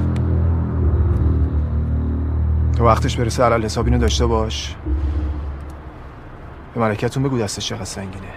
تو 2.76 2.84
وقتش 2.84 3.16
برسه 3.16 3.44
علال 3.44 3.64
حساب 3.64 3.86
اینو 3.86 3.98
داشته 3.98 4.26
باش. 4.26 4.76
به 6.74 6.80
ملکتون 6.80 7.22
بگو 7.22 7.38
دستش 7.38 7.68
چقدر 7.68 7.84
سنگینه. 7.84 8.32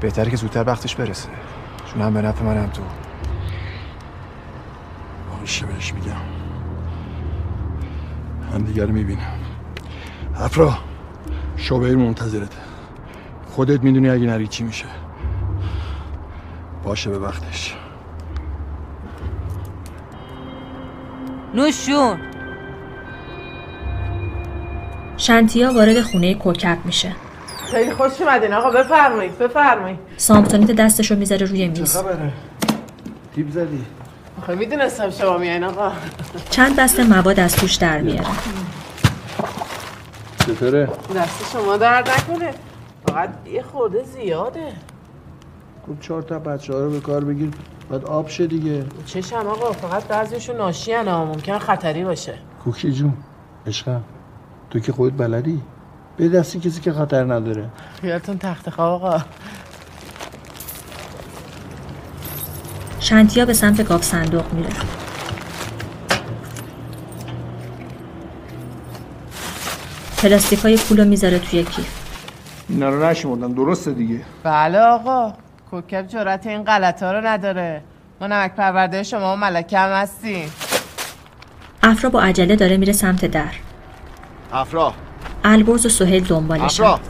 بهتره 0.00 0.30
که 0.30 0.36
زودتر 0.36 0.64
وقتش 0.66 0.96
برسه. 0.96 1.28
چون 1.86 2.02
هم 2.02 2.14
به 2.14 2.22
نفع 2.22 2.44
من 2.44 2.56
هم 2.56 2.66
تو. 2.66 2.82
باشه 5.42 5.66
بهش 5.66 5.94
میگم. 5.94 6.12
هم 8.54 8.64
دیگر 8.64 8.86
می‌بینم. 8.86 9.38
افرا 10.36 10.78
شوبیر 11.56 11.96
منتظرته 11.96 12.56
خودت 13.50 13.82
می‌دونی 13.82 14.10
اگه 14.10 14.26
نری 14.26 14.46
چی 14.46 14.64
میشه. 14.64 14.84
باشه 16.84 17.10
به 17.10 17.18
وقتش. 17.18 17.74
نوشون. 21.54 22.18
شنتیا 25.16 25.72
وارد 25.72 26.00
خونه 26.00 26.34
کوکب 26.34 26.78
میشه. 26.84 27.12
خیلی 27.70 27.90
خوش 27.90 28.20
اومدین 28.20 28.52
آقا. 28.52 28.70
بفرمایید 28.70 29.38
بفرمایید. 29.38 29.98
سامسونیت 30.16 30.70
دستشو 30.70 31.16
می‌ذاره 31.16 31.46
روی 31.46 31.68
میز. 31.68 31.96
خبره؟ 31.96 32.32
تیپ 33.34 33.50
زدی. 33.50 33.84
آخه 34.42 34.54
می‌دونستم 34.54 35.10
شما 35.10 35.38
میایین 35.38 35.64
آقا. 35.64 35.92
چند 36.50 36.80
دسته 36.80 37.04
مواد 37.04 37.40
از 37.40 37.56
توش 37.56 37.74
در 37.74 38.00
میاره؟ 38.00 38.26
چطوره؟ 40.38 40.88
دست 41.16 41.52
شما 41.52 41.76
درد 41.76 42.10
نکنه. 42.10 42.54
فقط 43.08 43.30
یه 43.52 43.62
خورده 43.62 44.04
زیاده. 44.04 44.72
خب 45.86 46.00
چهار 46.00 46.22
تا 46.22 46.38
بچه 46.38 46.72
ها 46.72 46.80
رو 46.80 46.90
به 46.90 47.00
کار 47.00 47.24
بگیر 47.24 47.50
بعد 47.90 48.04
آب 48.04 48.28
شه 48.28 48.46
دیگه. 48.46 48.84
چشم 49.06 49.36
آقا 49.36 49.72
فقط 49.72 50.04
بعضیشون 50.04 50.56
ناشی 50.56 50.92
ها 50.92 51.24
ممکن 51.24 51.58
خطری 51.58 52.04
باشه. 52.04 52.34
کوکی 52.64 52.92
جون 52.92 53.12
عشقم 53.66 54.02
تو 54.70 54.80
که 54.80 54.92
خودت 54.92 55.16
بلدی؟ 55.16 55.62
به 56.16 56.28
دستی 56.28 56.60
کسی 56.60 56.80
که 56.80 56.92
خطر 56.92 57.24
نداره. 57.24 57.68
خیالتون 58.00 58.38
تخت 58.38 58.70
خواب 58.70 59.04
آقا. 59.04 59.20
شنتیا 63.12 63.44
به 63.44 63.52
سمت 63.52 63.88
گاف 63.88 64.04
صندوق 64.04 64.52
میره. 64.52 64.68
پلاستیک 70.16 70.58
های 70.58 70.76
پولو 70.76 71.04
می‌ذاره 71.04 71.38
توی 71.38 71.64
کیف. 71.64 71.88
اینا 72.68 72.88
رو 72.88 73.04
نشمردم 73.04 73.54
درسته 73.54 73.92
دیگه. 73.92 74.20
بله 74.42 74.78
آقا 74.78 75.34
کوکب 75.70 76.06
جرات 76.06 76.46
این 76.46 76.64
غلط 76.64 77.02
ها 77.02 77.12
رو 77.12 77.26
نداره. 77.26 77.82
ما 78.20 78.26
نمک 78.26 78.54
پرورده 78.54 79.02
شما 79.02 79.32
و 79.32 79.36
ملکه 79.36 79.78
هم 79.78 79.90
هستیم. 79.90 80.52
افرا 81.82 82.10
با 82.10 82.22
عجله 82.22 82.56
داره 82.56 82.76
میره 82.76 82.92
سمت 82.92 83.24
در. 83.24 83.52
افرا. 84.52 84.94
البرز 85.44 85.86
و 85.86 85.88
سهیل 85.88 86.24
دنبالشن 86.24 86.64
افرا. 86.64 87.00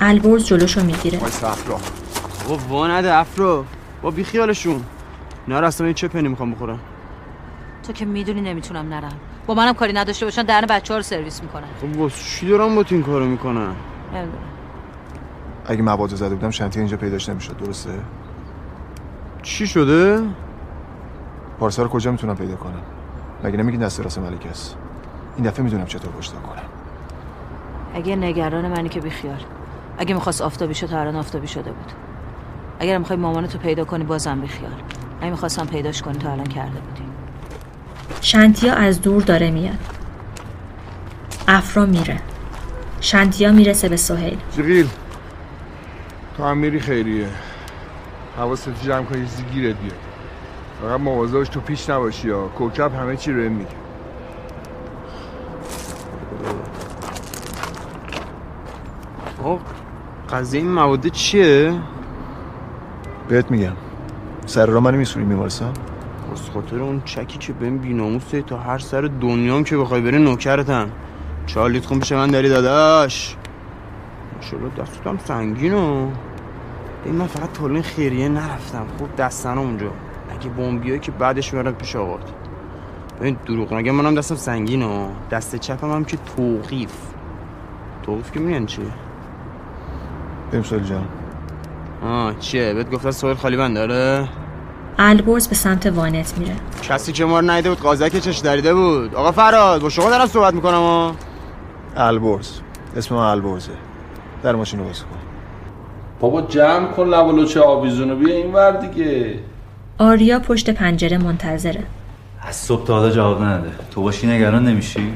البرز 0.00 0.44
جلوشو 0.44 0.82
می‌گیره. 0.82 1.18
وایسا 1.18 1.50
افرا. 1.50 1.80
بابا 2.48 2.88
نده 2.88 3.14
افرو 3.14 3.64
با 4.02 4.10
بی 4.10 4.24
خیالشون 4.24 4.84
نه 5.48 5.56
اصلا 5.56 5.86
این 5.86 5.94
چه 5.94 6.08
پنی 6.08 6.28
می‌خوام 6.28 6.52
بخورم. 6.52 6.78
تو 7.86 7.92
که 7.92 8.04
می‌دونی 8.04 8.40
نمی‌تونم 8.40 8.88
نرم. 8.88 9.20
با 9.46 9.54
منم 9.54 9.72
کاری 9.72 9.92
نداشته 9.92 10.26
باشن 10.26 10.42
درن 10.42 10.66
بچه 10.66 10.94
ها 10.94 10.98
رو 10.98 11.02
سرویس 11.02 11.42
می‌کنن. 11.42 11.66
خب 11.80 11.98
واسه 11.98 12.24
چی 12.24 12.48
دارم 12.48 12.74
با 12.74 12.82
تو 12.82 12.94
این 12.94 13.04
کارو 13.04 13.26
می‌کنن؟ 13.26 13.74
نمی‌دونم 14.14 14.44
اگه 15.66 15.82
مواد 15.82 16.10
رو 16.10 16.16
زده 16.16 16.34
بودم 16.34 16.50
شنتی 16.50 16.78
اینجا 16.78 16.96
پیداش 16.96 17.28
نمی‌شد 17.28 17.56
درسته؟ 17.56 17.90
چی 19.42 19.66
شده؟ 19.66 20.22
پارسا 21.58 21.82
رو 21.82 21.88
کجا 21.88 22.10
می‌تونم 22.10 22.36
پیدا 22.36 22.56
کنم؟ 22.56 22.82
مگه 23.44 23.56
نمیگی 23.56 23.78
دست 23.78 24.00
راست 24.00 24.18
ملک 24.18 24.46
است؟ 24.50 24.76
این 25.36 25.46
دفعه 25.46 25.64
می‌دونم 25.64 25.86
چطور 25.86 26.12
پشتم 26.12 26.40
کنم. 26.42 26.62
اگه 27.94 28.16
نگران 28.16 28.68
منی 28.68 28.88
که 28.88 29.00
بیخیال. 29.00 29.40
اگه 29.98 30.14
می‌خواست 30.14 30.42
آفتابی 30.42 30.74
شد 30.74 30.86
تا 30.86 31.00
الان 31.00 31.16
آفتابی 31.16 31.46
شده 31.46 31.72
بود. 31.72 31.92
اگر 32.78 32.98
می‌خوای 32.98 33.18
مامانتو 33.18 33.58
پیدا 33.58 33.84
کنی 33.84 34.04
بازم 34.04 34.40
بیخیال. 34.40 34.72
اگه 35.20 35.30
می‌خواستم 35.30 35.66
پیداش 35.66 36.02
کنی 36.02 36.18
تا 36.18 36.32
الان 36.32 36.46
کرده 36.46 36.80
بودی. 36.80 37.02
شنتیا 38.20 38.74
از 38.74 39.02
دور 39.02 39.22
داره 39.22 39.50
میاد. 39.50 39.78
افرا 41.48 41.86
میره. 41.86 42.20
شنتیا 43.00 43.52
می‌رسه 43.52 43.88
به 43.88 43.96
سهیل. 43.96 44.38
جغیل 44.56 44.88
تو 46.36 46.44
هم 46.44 46.56
میری 46.56 46.80
خیریه. 46.80 47.26
حواست 48.36 48.68
جمع 48.84 49.04
کنی 49.04 49.26
چیزی 49.26 49.42
گیرت 49.42 49.76
بیاد. 49.76 49.98
فقط 50.82 51.00
مواظبش 51.00 51.48
تو 51.48 51.60
پیش 51.60 51.90
نباشی 51.90 52.28
یا 52.28 52.48
کوکب 52.48 52.94
همه 52.94 53.16
چی 53.16 53.32
رو 53.32 53.50
میگه. 53.50 53.70
آقا 59.40 59.58
قضیه 60.32 60.60
این 60.60 60.70
مواد 60.70 61.06
چیه؟ 61.06 61.74
بهت 63.28 63.50
میگم. 63.50 63.72
سر 64.46 64.66
را 64.66 64.80
منو 64.80 64.96
میسونی 64.96 65.26
بیمارستان؟ 65.26 65.72
از 66.32 66.50
خاطر 66.50 66.78
اون 66.78 67.02
چکی 67.04 67.38
که 67.38 67.52
بهم 67.52 67.78
بیناموسه 67.78 68.42
تا 68.42 68.58
هر 68.58 68.78
سر 68.78 69.10
دنیام 69.20 69.64
که 69.64 69.76
بخوای 69.76 70.00
بری 70.00 70.18
نوکرتم. 70.18 70.90
چهار 71.46 71.70
لیتر 71.70 71.88
خون 71.88 72.00
پیش 72.00 72.12
من 72.12 72.30
داری 72.30 72.48
داداش. 72.48 73.36
ماشاءالله 74.36 74.70
دستتم 74.78 75.18
سنگین 75.24 75.74
و 75.74 76.08
این 77.04 77.14
من 77.14 77.26
فقط 77.26 77.52
تولین 77.52 77.82
خیریه 77.82 78.28
نرفتم. 78.28 78.86
خوب 78.98 79.16
دستن 79.16 79.58
اونجا. 79.58 79.90
اگه 80.30 80.48
بمبیایی 80.48 81.00
که 81.00 81.12
بعدش 81.12 81.52
میارد 81.52 81.78
پیش 81.78 81.96
آقات. 81.96 82.30
ببین 83.20 83.36
دروغ 83.46 83.74
نگه 83.74 83.92
منم 83.92 84.14
دستم 84.14 84.34
سنگین 84.34 84.82
و 84.82 85.08
دست 85.30 85.56
چپم 85.56 85.90
هم 85.92 86.04
که 86.04 86.18
توقیف. 86.36 86.92
توقیف 88.02 88.32
که 88.32 88.40
میگن 88.40 88.66
چیه؟ 88.66 88.84
بریم 90.50 90.62
سوال 90.62 90.82
جان. 90.82 91.19
آه 92.04 92.38
چیه؟ 92.38 92.74
بهت 92.74 92.90
گفتن 92.90 93.10
سوال 93.10 93.34
خالی 93.34 93.56
بند 93.56 93.74
داره 93.74 94.28
البرز 94.98 95.48
به 95.48 95.54
سمت 95.54 95.86
وانت 95.86 96.38
میره. 96.38 96.54
کسی 96.82 97.12
که 97.12 97.24
ما 97.24 97.40
رو 97.40 97.50
ندیده 97.50 97.68
بود 97.68 97.80
قاضی 97.80 98.10
که 98.10 98.20
چش 98.20 98.38
دریده 98.38 98.74
بود. 98.74 99.14
آقا 99.14 99.32
فراد 99.32 99.80
با 99.80 99.88
شما 99.88 100.10
دارم 100.10 100.26
صحبت 100.26 100.54
می‌کنم 100.54 100.74
ها. 100.74 101.14
البرز. 101.96 102.50
اسم 102.96 103.14
من 103.14 103.20
البرزه. 103.20 103.72
در 104.42 104.54
ماشین 104.54 104.80
رو 104.80 104.86
باز 104.86 105.00
کن. 105.00 105.06
بابا 106.20 106.42
جمع 106.42 106.86
کن 106.86 107.06
لب 107.06 107.44
چه 107.44 107.60
آویزونو. 107.60 108.16
بیا 108.16 108.34
این 108.34 108.52
ور 108.52 108.70
دیگه. 108.70 109.38
آریا 109.98 110.38
پشت 110.38 110.70
پنجره 110.70 111.18
منتظره. 111.18 111.84
از 112.42 112.56
صبح 112.56 112.86
تا 112.86 112.94
حالا 112.94 113.10
جواب 113.10 113.42
نده 113.42 113.70
تو 113.90 114.02
باشی 114.02 114.26
نگران 114.26 114.64
نمیشی؟ 114.64 115.12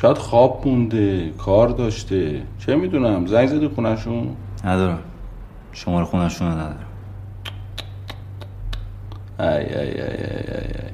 شاید 0.00 0.18
خواب 0.18 0.62
مونده 0.66 1.30
کار 1.38 1.68
داشته. 1.68 2.42
چه 2.58 2.76
می‌دونم 2.76 3.26
زنگ 3.26 3.48
زدی 3.48 3.68
خونشون 3.68 4.28
ندارم. 4.64 4.98
شماره 5.72 6.04
خونشون 6.04 6.48
رو 6.48 6.54
ندارم. 6.54 6.76
ای 9.40 9.46
ای 9.46 9.54
ای 9.54 9.90
ای 9.90 10.00
ای 10.00 10.58
ای. 10.58 10.90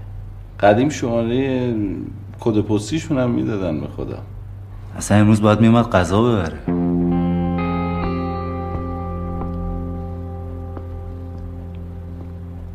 قدیم 0.60 0.88
شماره 0.88 1.74
کد 2.40 2.60
پستیشون 2.60 3.18
هم 3.18 3.30
می‌دادن 3.30 3.80
به 3.80 3.86
خدا. 3.86 4.18
اصلا 4.96 5.18
امروز 5.18 5.42
باید 5.42 5.60
میومد 5.60 5.90
غذا 5.90 6.22
ببره. 6.22 6.58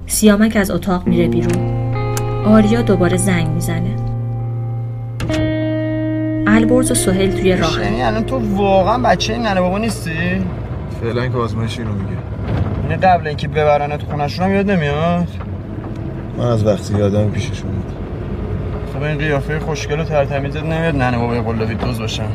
سیامک 0.05 0.55
از 0.55 0.71
اتاق 0.71 1.07
میره 1.07 1.27
بیرون. 1.27 1.89
آریا 2.45 2.81
دوباره 2.81 3.17
زنگ 3.17 3.47
می‌زنه. 3.47 4.08
البرز 6.47 6.91
و 6.91 6.95
سهیل 6.95 7.31
توی 7.31 7.55
راه. 7.55 7.83
یعنی 7.83 8.03
الان 8.03 8.23
تو 8.23 8.55
واقعا 8.55 8.97
بچه 8.97 9.33
این 9.33 9.41
ننه 9.41 9.61
بابا 9.61 9.77
نیستی؟ 9.77 10.45
فعلا 11.01 11.27
که 11.27 11.37
آزمایش 11.37 11.79
اینو 11.79 11.91
میگه. 11.93 12.17
یعنی 12.83 12.95
قبل 13.01 13.27
اینکه 13.27 13.47
ببرنت 13.47 14.03
خونشون 14.03 14.45
هم 14.45 14.55
یاد 14.55 14.71
نمیاد؟ 14.71 15.27
من 16.37 16.45
از 16.45 16.65
وقتی 16.65 16.97
یادم 16.97 17.29
پیششون 17.29 17.71
بود. 17.71 17.93
خب 18.93 19.03
این 19.03 19.17
قیافه 19.17 19.59
خوشگل 19.59 19.99
و 19.99 20.03
ترتمیزت 20.03 20.63
نمیاد 20.63 20.95
ننه 20.95 21.17
بابای 21.17 21.41
قلابی 21.41 21.75
دوز 21.75 21.99
باشن. 21.99 22.27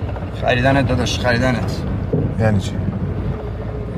خریدنت 0.43 0.89
داداش 0.89 1.19
خریدنت. 1.19 1.83
یعنی 2.41 2.61
چی؟ 2.61 2.73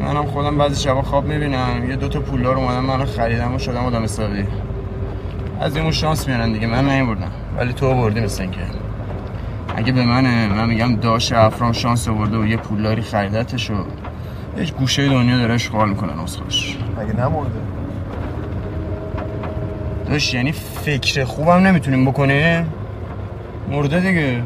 منم 0.01 0.27
خودم 0.27 0.59
بعضی 0.59 0.83
شبا 0.83 1.03
خواب 1.03 1.25
می‌بینم. 1.25 1.91
یه 1.91 1.97
دوتا 1.97 2.21
پولدار 2.21 2.57
اومدن 2.57 2.81
منو 2.81 3.05
خریدم 3.05 3.55
و 3.55 3.59
شدم 3.59 3.87
آدم 3.87 4.03
حسابی. 4.03 4.45
از 5.61 5.77
این 5.77 5.91
شانس 5.91 6.29
میارن 6.29 6.53
دیگه. 6.53 6.67
من 6.67 6.89
نمیبردم 6.89 7.31
ولی 7.59 7.73
تو 7.73 7.95
بردی 7.95 8.21
مثل 8.21 8.43
اینکه. 8.43 8.59
اگه 9.77 9.93
به 9.93 10.05
منه 10.05 10.49
من 10.49 10.69
میگم 10.69 10.97
داش 10.97 11.33
افرام 11.33 11.73
شانس 11.73 12.09
آورده 12.09 12.39
و 12.39 12.47
یه 12.47 12.57
پولداری 12.57 13.03
خریدتش 13.03 13.71
و 13.71 13.75
یه 14.59 14.71
گوشه 14.79 15.09
دنیا 15.09 15.39
داره 15.39 15.55
اشغال 15.55 15.89
می‌کنن 15.89 16.19
اسخوش 16.19 16.77
مگه 16.99 17.13
نمرده؟ 17.13 17.51
داشت 20.09 20.35
یعنی 20.35 20.53
فکر 20.53 21.25
خوبم 21.25 21.67
نمی‌تونیم 21.67 22.05
بکنیم؟ 22.05 22.67
مرده 23.71 24.01
دیگه. 24.01 24.43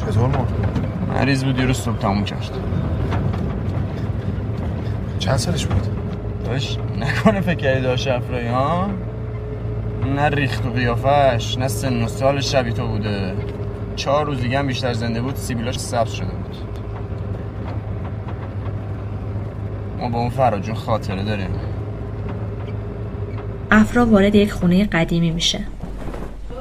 چطور 0.00 0.26
مرده؟ 0.26 0.54
مریض 1.14 1.44
بود 1.44 1.58
یه 1.58 1.64
روز 1.64 1.76
صبح 1.76 1.96
تموم 1.96 2.24
کرد. 2.24 2.50
چند 5.18 5.36
سالش 5.36 5.66
بود؟ 5.66 5.86
داشت 6.44 6.78
نکنه 7.00 7.40
فکر 7.40 7.54
کردی 7.54 7.80
داشت 7.80 8.08
افرایی 8.08 8.48
ها؟ 8.48 8.86
نه 10.16 10.28
ریخت 10.28 10.66
و 10.66 10.70
قیافش 10.70 11.58
نه 11.58 11.68
سن 11.68 12.02
و 12.02 12.08
سال 12.08 12.40
شبیه 12.40 12.72
تو 12.72 12.88
بوده. 12.88 13.34
چهار 14.00 14.26
روز 14.26 14.40
دیگه 14.40 14.58
هم 14.58 14.66
بیشتر 14.66 14.92
زنده 14.92 15.22
بود 15.22 15.36
سیبیلاش 15.36 15.78
سبز 15.78 16.10
شده 16.12 16.26
بود. 16.26 16.56
ما 19.98 20.08
با 20.08 20.18
اون 20.18 20.30
فراجون 20.30 20.74
خاطره 20.74 21.24
داریم. 21.24 21.50
افرا 23.70 24.06
وارد 24.06 24.34
یک 24.34 24.52
خونه 24.52 24.84
قدیمی 24.84 25.30
میشه. 25.30 25.60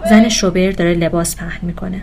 زن 0.09 0.29
شوبر 0.29 0.71
داره 0.71 0.93
لباس 0.93 1.35
پهن 1.35 1.67
می‌کنه. 1.67 2.01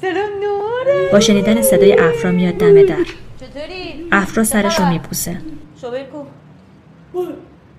سلام 0.00 0.14
نوره 0.14 1.12
با 1.12 1.20
شنیدن 1.20 1.62
صدای 1.62 2.00
افرا 2.00 2.30
میاد 2.30 2.54
دم 2.54 2.82
در. 2.82 2.96
چطوری؟ 3.40 4.08
افرا 4.12 4.44
سرش 4.44 4.78
رو 4.78 4.86
میبوسه. 4.86 5.40
شوبر 5.80 6.04
کو؟ 6.04 6.24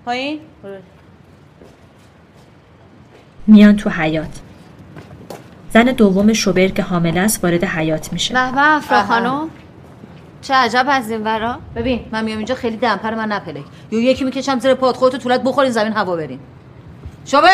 پایین؟ 0.04 0.40
میان 3.46 3.76
تو 3.76 3.90
حیات 3.90 4.40
زن 5.78 5.84
دوم 5.84 6.32
شوبر 6.32 6.68
که 6.68 6.82
حامله 6.82 7.20
است 7.20 7.44
وارد 7.44 7.64
حیات 7.64 8.12
میشه. 8.12 8.34
به 8.34 8.52
به 8.52 8.76
افرا 8.76 9.02
خانم. 9.02 9.48
چه 10.42 10.54
عجب 10.54 10.86
از 10.88 11.10
این 11.10 11.24
ورا. 11.24 11.56
ببین 11.76 12.00
من 12.12 12.24
میام 12.24 12.36
اینجا 12.36 12.54
خیلی 12.54 12.76
دمپر 12.76 13.14
من 13.14 13.32
نپلک. 13.32 13.64
یا 13.90 14.00
یکی 14.00 14.24
می‌کشم 14.24 14.58
زیر 14.58 14.74
پات 14.74 14.96
خودتو 14.96 15.18
طولت 15.18 15.42
بخورین 15.42 15.70
زمین 15.70 15.92
هوا 15.92 16.16
برین. 16.16 16.38
شوبر! 17.24 17.48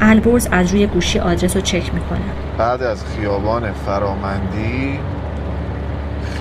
البرز 0.00 0.48
از 0.52 0.72
روی 0.72 0.86
گوشی 0.86 1.18
آدرس 1.18 1.56
رو 1.56 1.62
چک 1.62 1.94
می‌کنه. 1.94 2.20
بعد 2.58 2.82
از 2.82 3.04
خیابان 3.04 3.72
فرامندی 3.72 4.98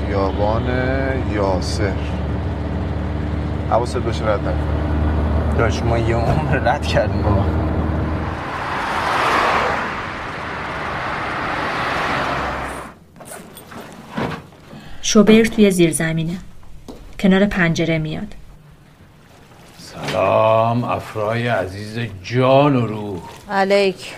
خیابان 0.08 0.66
یاسر. 1.34 1.92
حواست 3.70 3.98
باشه 3.98 4.26
رد 4.26 4.40
نکن 4.40 5.09
داشت 5.60 5.84
ما 5.84 5.98
یه 5.98 6.16
عمر 6.16 6.58
رد 6.58 6.88
کردیم 6.88 7.22
بابا. 7.22 7.46
شوبر 15.02 15.44
توی 15.44 15.72
زیرزمینه 15.72 16.38
کنار 17.20 17.46
پنجره 17.46 17.98
میاد. 17.98 18.36
سلام 19.78 20.84
افرای 20.84 21.48
عزیز 21.48 22.00
جان 22.24 22.76
و 22.76 22.88
روح. 22.88 23.22
علیک. 23.50 24.16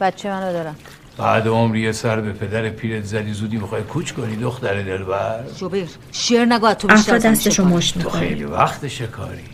بچه 0.00 0.30
منو 0.30 0.52
دارم. 0.52 0.76
بعد 1.18 1.48
عمری 1.48 1.80
یه 1.80 1.92
سر 1.92 2.20
به 2.20 2.32
پدر 2.32 2.68
پیرت 2.68 3.04
زدی 3.04 3.32
زودی 3.32 3.58
بخوای 3.58 3.82
کوچ 3.82 4.12
کنی 4.12 4.36
دختر 4.36 4.82
دلبر؟ 4.82 5.44
شوبر 5.56 5.78
شیر 6.12 6.44
نگو 6.44 6.74
تو 6.74 6.88
بیشتر 6.88 7.18
دستشو. 7.18 7.64
مشت 7.64 7.94
تو 7.94 7.98
می‌کنه 7.98 8.20
خیلی 8.20 8.44
وقت 8.44 8.88
شکاری. 8.88 9.49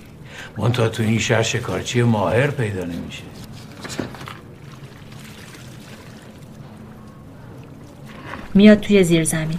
منتها 0.57 0.89
تو 0.89 1.03
این 1.03 1.19
شهر 1.19 1.43
شکارچی 1.43 2.03
ماهر 2.03 2.51
پیدا 2.51 2.85
نمیشه. 2.85 3.23
میاد 8.55 8.81
توی 8.81 9.05
زیرزمین 9.05 9.59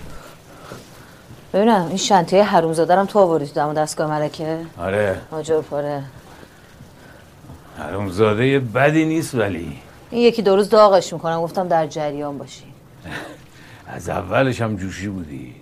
ببینم 1.53 1.85
این 1.87 1.97
شنطه 1.97 2.43
حرومزاده 2.43 2.95
رو 2.95 3.05
تو 3.05 3.19
آوردی 3.19 3.45
تو 3.47 3.53
دم 3.53 3.73
دستگاه 3.73 4.09
ملکه؟ 4.09 4.57
آره. 4.77 5.21
آجر 5.31 5.61
پاره 5.61 6.03
حرومزاده 7.77 8.59
بدی 8.59 9.05
نیست 9.05 9.35
ولی. 9.35 9.77
این 10.11 10.21
یکی 10.21 10.41
دو 10.41 10.55
روز 10.55 10.69
داغش 10.69 11.13
می‌کنم 11.13 11.41
گفتم 11.41 11.67
در 11.67 11.87
جریان 11.87 12.37
باشی. 12.37 12.63
از 13.87 14.09
اولش 14.09 14.61
هم 14.61 14.75
جوشی 14.75 15.07
بودی. 15.07 15.55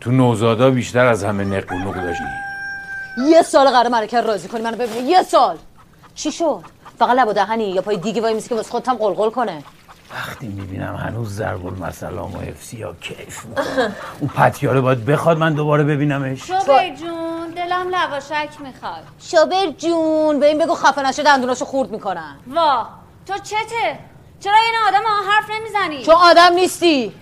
تو 0.00 0.10
نوزادا 0.10 0.70
بیشتر 0.70 1.06
از 1.06 1.24
همه 1.24 1.44
نق 1.44 1.72
و 1.72 1.74
نق 1.74 1.94
داشتی. 1.94 2.45
یه 3.16 3.42
سال 3.42 3.70
قرار 3.70 3.88
ملکه 3.88 4.20
رو 4.20 4.26
راضی 4.26 4.48
کنی. 4.48 4.60
منو 4.60 4.76
ببینی. 4.76 5.08
یه 5.08 5.22
سال. 5.22 5.58
چی 6.14 6.32
شد؟ 6.32 6.64
فقط 6.98 7.10
لب 7.10 7.28
و 7.28 7.32
دهنی 7.32 7.70
یا 7.70 7.82
پای 7.82 7.96
دیگه 7.96 8.22
وای 8.22 8.34
میسی 8.34 8.48
که 8.48 8.54
واسه 8.54 8.70
خودت 8.70 8.88
هم 8.88 8.94
قلقل 8.96 9.30
کنه؟ 9.30 9.62
وقتی 10.14 10.46
می‌بینم 10.46 10.94
هنوز 10.94 11.34
ضرب 11.34 11.66
المثل 11.66 12.18
و 12.18 12.28
حفظی 12.28 12.82
ها 12.82 12.92
کیف 13.00 13.44
می‌کنم 13.44 13.96
اون 14.20 14.30
پتیاره 14.30 14.80
باید 14.80 15.06
بخواد 15.06 15.38
من 15.38 15.54
دوباره 15.54 15.84
ببینمش. 15.84 16.46
شوبر 16.46 16.94
جون 16.94 17.50
دلم 17.56 17.88
لواشک 17.88 18.48
می‌خواد. 18.60 19.02
شوبر 19.18 19.66
جون. 19.78 20.40
به 20.40 20.46
این 20.46 20.58
بگو 20.58 20.74
خفه 20.74 21.02
نشه 21.02 21.22
دندوناشو 21.22 21.64
خورد 21.64 21.90
می‌کنن. 21.90 22.36
وا 22.46 22.86
تو 23.26 23.38
چته؟ 23.38 23.98
چرا 24.40 24.54
این 24.54 24.74
آدم 24.88 25.04
ها 25.06 25.32
حرف 25.32 25.50
نمی‌زنی؟ 25.50 26.04
چون 26.04 26.14
آدم 26.14 26.52
نیستی. 26.54 27.12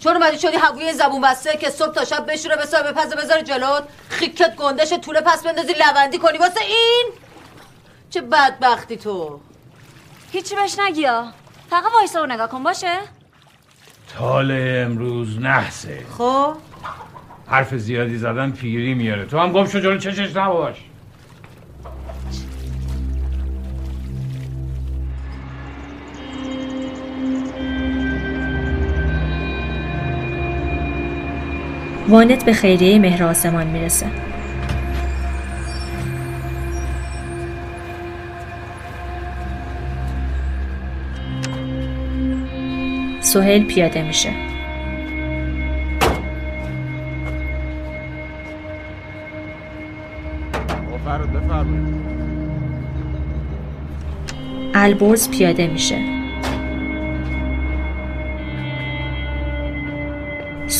چون 0.00 0.16
اومدی 0.16 0.38
شدی 0.38 0.56
حقوی 0.56 0.92
زبون 0.92 1.20
بسته 1.20 1.56
که 1.56 1.70
صبح 1.70 1.94
تا 1.94 2.04
شب 2.04 2.32
بشوره 2.32 2.56
به 2.56 2.66
صاحب 2.66 2.92
پزه 2.92 3.16
بذاری 3.16 3.42
جلوت 3.42 3.82
خیکت 4.08 4.56
گندش 4.56 4.92
طول 4.92 5.20
پس 5.20 5.42
بندازی 5.42 5.72
لوندی 5.72 6.18
کنی. 6.18 6.38
واسه 6.38 6.60
این؟ 6.60 7.12
چه 8.10 8.20
بدبختی 8.20 8.96
تو. 8.96 9.40
هیچی 10.32 10.54
بهش 10.54 10.78
نگیا 10.78 11.32
فقط 11.70 11.92
وایسا 11.92 12.22
و 12.22 12.26
نگاه 12.26 12.48
کن 12.48 12.62
باشه؟ 12.62 12.98
تال 14.18 14.50
امروز 14.50 15.38
نحسه. 15.38 16.06
خب؟ 16.18 16.54
حرف 17.46 17.74
زیادی 17.74 18.18
زدن 18.18 18.50
پیری 18.50 18.94
میاره. 18.94 19.26
تو 19.26 19.38
هم 19.38 19.52
گم 19.52 19.66
شو 19.66 19.80
جلو 19.80 19.98
چشش 19.98 20.36
نباش. 20.36 20.76
وانت 32.10 32.44
به 32.44 32.52
خیریه 32.52 32.98
مهر 32.98 33.24
آسمان 33.24 33.66
می‌رسه. 33.66 34.06
سهیل 43.20 43.64
پیاده 43.64 44.02
میشه. 44.02 44.30
البرز 54.74 55.30
پیاده 55.30 55.66
میشه. 55.66 56.19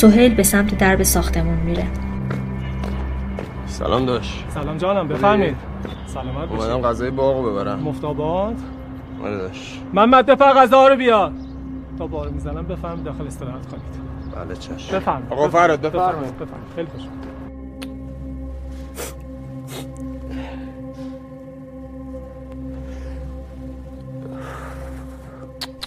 سهیل 0.01 0.35
به 0.35 0.43
سمت 0.43 0.79
درب 0.79 1.03
ساختمون 1.03 1.55
میره. 1.59 1.87
سلام 3.67 4.07
داشت. 4.07 4.45
سلام 4.49 4.77
جانم 4.77 5.09
بفرمایید. 5.09 5.57
سلامت 6.07 6.49
باشید 6.49 6.71
اومدم 6.71 6.89
غذای 6.89 7.11
باغو 7.11 7.51
ببرم. 7.51 7.79
مفتابات 7.79 8.57
آره 9.25 9.37
داشت. 9.37 9.83
محمد 9.93 10.27
بفر 10.27 10.53
غذا 10.53 10.89
رو 10.89 10.97
بیار. 10.97 11.33
تا 11.99 12.07
بار 12.07 12.29
می‌زنم 12.29 12.67
بفرم 12.67 13.03
داخل 13.03 13.27
استراحت 13.27 13.67
کنید. 13.67 13.83
بله 14.37 14.57
چشم. 14.57 14.97
بفرم 14.97 15.27
آقا 15.31 15.49
فراد 15.49 15.81
بفرمایید. 15.81 16.35
بفرم 16.37 16.49
خیلی 16.77 16.89
خوش. 16.89 17.03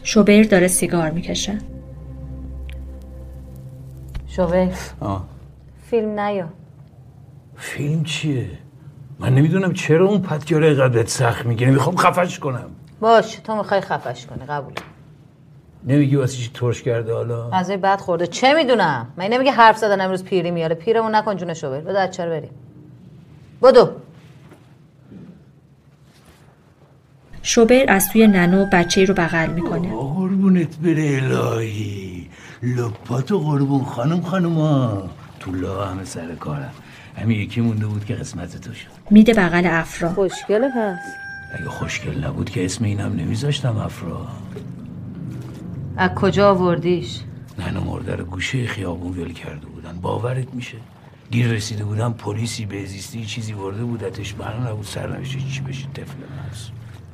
شوبر 0.04 0.44
داره 0.44 0.68
سیگار 0.68 1.12
می‌کشه. 1.12 1.73
شوبر 4.36 4.70
آه. 5.00 5.24
فیلم 5.90 6.20
نیا. 6.20 6.48
فیلم 7.58 8.04
چیه؟ 8.04 8.50
من 9.20 9.36
نمی‌دونم 9.36 9.74
چرا 9.74 10.08
اون 10.08 10.22
پتیاره 10.22 10.68
اینقدر 10.68 11.06
سخت 11.06 11.46
می‌گیره. 11.46 11.72
می‌خوام 11.72 11.96
خفش 11.96 12.40
کنم. 12.40 12.70
باش 13.00 13.36
تو 13.36 13.56
می‌خوای 13.56 13.82
خفش 13.82 14.26
کنی 14.26 14.46
قبول. 14.46 14.74
نمیگی 15.88 16.16
واسه 16.16 16.38
چی 16.38 16.52
ترش 16.54 16.84
کرده 16.84 17.14
حالا؟ 17.14 17.50
غذای 17.50 17.78
بد 17.78 18.00
خورده. 18.00 18.28
چه 18.28 18.54
می‌دونم؟ 18.54 19.08
من 19.18 19.26
نمیگه 19.26 19.52
حرف 19.52 19.78
زدن 19.78 20.02
امروز 20.02 20.24
پیری 20.24 20.52
میاره. 20.52 20.76
پیرمون 20.76 21.16
نکن 21.16 21.38
جون 21.38 21.54
شوبر 21.54 21.80
بده 21.80 22.24
رو 22.24 22.30
بریم 22.30 22.52
بدو. 23.64 23.90
شوبر 27.42 27.86
از 27.88 28.10
توی 28.10 28.28
ننو 28.28 28.66
بچه 28.74 29.06
رو 29.06 29.14
بغل 29.14 29.50
می‌کنه. 29.50 29.90
قربونت 29.90 30.78
بره 30.78 31.20
الهی. 31.24 32.13
لپاتو 32.64 33.40
قربون 33.40 33.84
خانم 33.84 34.22
خانوما. 34.22 35.10
تو 35.40 35.52
لا 35.52 35.86
همه 35.86 36.06
سر 36.06 36.36
کارم. 36.36 36.72
همین 37.18 37.40
یکی 37.40 37.62
مونده 37.62 37.86
بود 37.86 38.06
که 38.06 38.16
قسمت 38.16 38.62
تو 38.62 38.74
شد. 38.74 38.88
میده 39.10 39.34
بغل 39.34 39.66
افرا. 39.66 40.14
خوشگله 40.14 40.70
پس. 40.70 41.00
اگه 41.60 41.70
خوشگل 41.70 42.24
نبود 42.26 42.50
که 42.50 42.66
اسم 42.66 42.86
اینم 42.86 43.14
نمیذاشتم 43.16 43.78
افرا. 43.78 44.28
از 45.98 46.10
کجا 46.16 46.50
آوردیش؟ 46.50 47.20
ننو 47.60 47.82
مردر 47.84 48.24
گوشه 48.24 48.68
خیابون 48.68 49.18
ول 49.18 49.34
کرده 49.34 49.66
بودن. 49.66 50.00
باورت 50.02 50.54
میشه؟ 50.54 50.78
دیر 51.32 51.48
رسیده 51.48 51.84
بودن 51.84 52.12
پلیسی 52.12 52.66
به 52.66 52.86
زیستی 52.86 53.26
چیزی 53.26 53.54
ورده 53.54 53.84
بودتش 53.84 54.34
بنا 54.34 54.70
نبود. 54.72 54.86
سرنوشته 54.86 55.40
چی 55.40 55.62
بشه؟ 55.62 55.88
طفل 55.88 56.18
ماست 56.48 56.72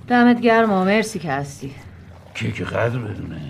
دمت 0.08 0.42
گرم 0.42 0.72
و 0.72 0.84
مرسی 0.86 1.20
که 1.20 1.32
هستی. 1.32 1.72
که 2.36 2.52
که 2.52 2.64
قدر 2.64 3.00
بدونه؟ 3.00 3.42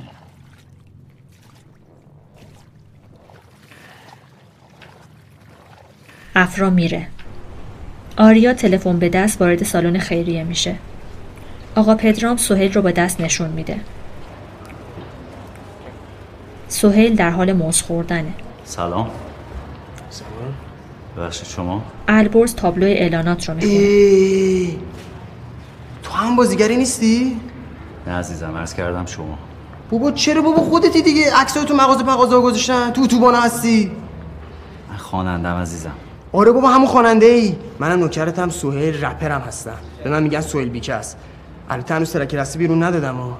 افرا 6.39 6.69
میره. 6.69 7.07
آریا 8.17 8.53
تلفن 8.53 8.99
به 8.99 9.09
دست 9.09 9.41
وارد 9.41 9.63
سالن 9.63 9.99
خیریه 9.99 10.43
میشه. 10.43 10.75
آقا 11.75 11.95
پدرام 11.95 12.37
سهیل 12.37 12.73
رو 12.73 12.81
با 12.81 12.91
دست 12.91 13.21
نشون 13.21 13.49
میده. 13.49 13.79
سهیل 16.67 17.15
در 17.15 17.29
حال 17.29 17.53
موز 17.53 17.81
خوردنه. 17.81 18.33
سلام. 18.65 19.09
سلام. 20.09 20.53
ببخشید 21.17 21.47
شما. 21.47 21.83
البرز 22.07 22.55
تابلو 22.55 22.85
اعلانات 22.85 23.49
رو 23.49 23.55
می‌خونه. 23.55 24.77
تو 26.03 26.11
هم 26.13 26.35
بازیگری 26.35 26.77
نیستی؟ 26.77 27.39
نه 28.07 28.13
عزیزم 28.13 28.57
عرض 28.57 28.73
کردم 28.73 29.05
شما. 29.05 29.37
بابا 29.91 30.11
چرا 30.11 30.41
بابا 30.41 30.61
خودتی 30.61 31.01
دیگه 31.01 31.35
عکسای 31.35 31.65
تو 31.65 31.75
مغازه 31.75 32.03
مغازه 32.03 32.39
گذاشتن؟ 32.39 32.91
تو 32.91 33.07
تو 33.07 33.31
هستی. 33.31 33.91
من 34.89 34.97
خوانندم 34.97 35.55
عزیزم. 35.55 35.91
آره 36.33 36.51
بابا 36.51 36.69
همون 36.69 36.87
خواننده 36.87 37.25
ای 37.25 37.55
منم 37.79 37.99
نوکرتم 37.99 38.49
سهیل 38.49 39.05
رپرم 39.05 39.41
هستم. 39.41 39.77
به 40.03 40.09
من 40.09 40.23
میگن 40.23 40.41
سهیل 40.41 40.69
بیکس 40.69 41.15
البته 41.69 41.93
هنوز 41.95 42.13
ترک 42.13 42.35
رسی 42.35 42.59
بیرون 42.59 42.83
ندادم 42.83 43.19
و 43.19 43.31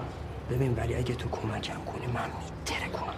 ببین 0.52 0.74
ولی 0.78 0.96
اگه 0.96 1.16
تو 1.16 1.30
کمکم 1.30 1.74
کنی 1.74 2.08
من 2.14 2.30
میتره 2.40 2.90
کنم 2.94 3.14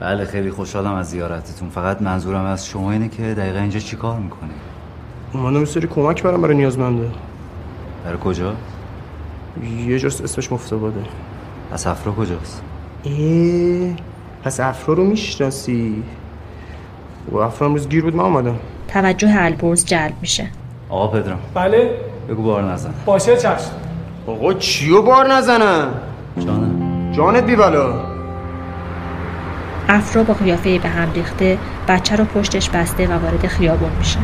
بله 0.00 0.24
خیلی 0.24 0.50
خوشحالم 0.50 0.94
از 0.94 1.10
زیارتتون. 1.10 1.70
فقط 1.70 2.02
منظورم 2.02 2.44
از 2.44 2.66
شما 2.66 2.92
اینه 2.92 3.08
که 3.08 3.22
دقیقا 3.22 3.58
اینجا 3.58 3.80
چی 3.80 3.96
کار 3.96 4.18
می‌کنی؟ 4.18 4.50
اومدم 5.34 5.58
یه 5.58 5.64
سری 5.64 5.86
کمک 5.86 6.22
برم 6.22 6.42
برای 6.42 6.56
نیازمنده. 6.56 7.10
برای 8.04 8.18
کجا؟ 8.24 8.54
یه 9.86 9.98
جاست 9.98 10.20
اسمش 10.20 10.52
مفتاباده. 10.52 11.00
پس 11.72 11.86
افرا 11.86 12.12
کجاست؟ 12.12 12.62
ای 13.02 13.94
پس 14.44 14.60
افرا 14.60 14.94
رو 14.94 15.04
می‌شناسی. 15.04 16.02
و 17.32 17.36
افرا 17.36 17.66
امروز 17.66 17.88
گیر 17.88 18.02
بود 18.02 18.16
من 18.16 18.24
اومدم. 18.24 18.56
توجه 18.88 19.34
البرز 19.38 19.84
جلب 19.84 20.14
میشه. 20.20 20.46
آقا 20.90 21.06
پدرام 21.06 21.38
بله. 21.54 21.90
بگو 22.28 22.42
بار 22.42 22.62
نزن. 22.62 22.94
باشه 23.06 23.36
چشم. 23.36 23.70
آقا 24.26 24.54
چیو 24.54 25.02
بار 25.02 25.32
نزنم 25.32 25.88
جانم. 26.38 27.12
جانت 27.12 27.44
بی 27.44 27.56
بلا. 27.56 27.94
افرا 29.88 30.22
با 30.22 30.34
قیافه 30.34 30.78
به 30.78 30.88
هم 30.88 31.12
ریخته 31.12 31.58
بچه 31.88 32.16
رو 32.16 32.24
پشتش 32.24 32.70
بسته 32.70 33.06
و 33.06 33.12
وارد 33.12 33.46
خیابون 33.46 33.90
میشه. 33.98 34.18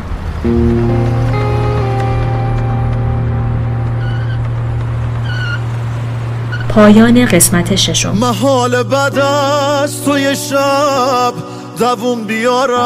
پایان 6.69 7.25
قسمت 7.25 7.75
ششم. 7.75 8.17
محال 8.21 8.83
بعد 8.83 9.19
از 9.19 10.03
توی 10.05 10.35
شب 10.35 11.33
دووم 11.79 12.23
بیارم. 12.23 12.79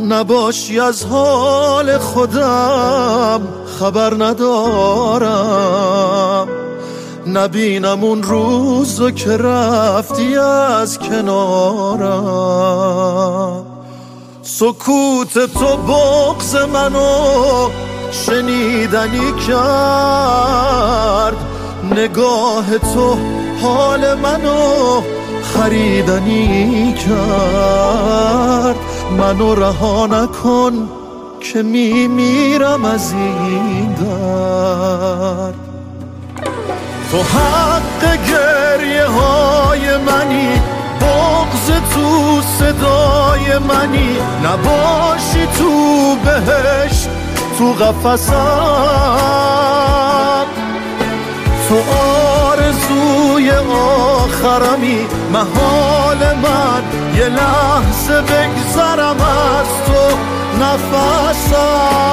نباشی 0.00 0.80
از 0.80 1.04
حال 1.04 1.98
خودم 1.98 3.48
خبر 3.80 4.14
ندارم. 4.14 5.28
نبینم 7.26 8.04
اون 8.04 8.22
روزو 8.22 9.10
که 9.10 9.36
رفتی 9.36 10.36
از 10.36 10.98
کنارم. 10.98 12.46
سکوت 14.42 15.38
تو 15.38 15.76
بغز 15.76 16.56
منو 16.56 17.68
شنیدنی 18.10 19.32
کرد. 19.48 21.36
نگاه 21.92 22.78
تو 22.78 23.16
حال 23.62 24.14
منو 24.14 25.00
خریدنی 25.56 26.92
کرد. 26.92 28.76
منو 29.18 29.54
رها 29.54 30.06
نکن 30.06 30.88
که 31.40 31.62
میمیرم 31.62 32.84
از 32.84 33.12
این 33.12 33.92
درد. 33.92 35.54
تو 37.10 37.18
حق 37.18 38.02
گریه 38.28 39.06
های 39.06 39.96
منی 39.96 40.60
بغز 41.00 41.70
تو 41.94 42.40
صدای 42.58 43.58
منی. 43.58 44.16
نباشی 44.44 45.46
تو 45.58 46.16
بهش 46.24 47.06
تو 47.58 47.72
قفصم 47.72 48.86
تو 51.68 51.76
آرزوی 52.52 53.50
آخرمی 53.50 55.06
محال 55.36 56.18
من 56.36 56.82
یه 57.16 57.28
لحظه 57.28 58.22
بگذرم 58.22 59.16
از 59.20 59.66
تو 59.86 60.16
نفسم. 60.64 62.06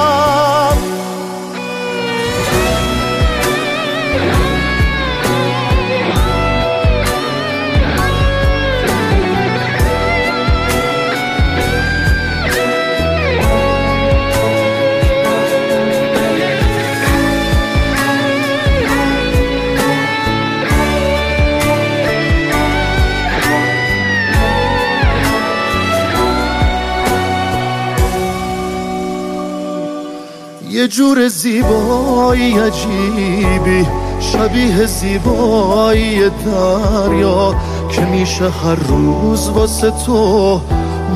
جور 30.88 31.28
زیبایی 31.28 32.58
عجیبی 32.58 33.86
شبیه 34.20 34.86
زیبایی 34.86 36.30
دریا 36.30 37.54
که 37.92 38.00
میشه 38.00 38.50
هر 38.50 38.74
روز 38.74 39.48
واسه 39.48 39.90
تو 40.06 40.60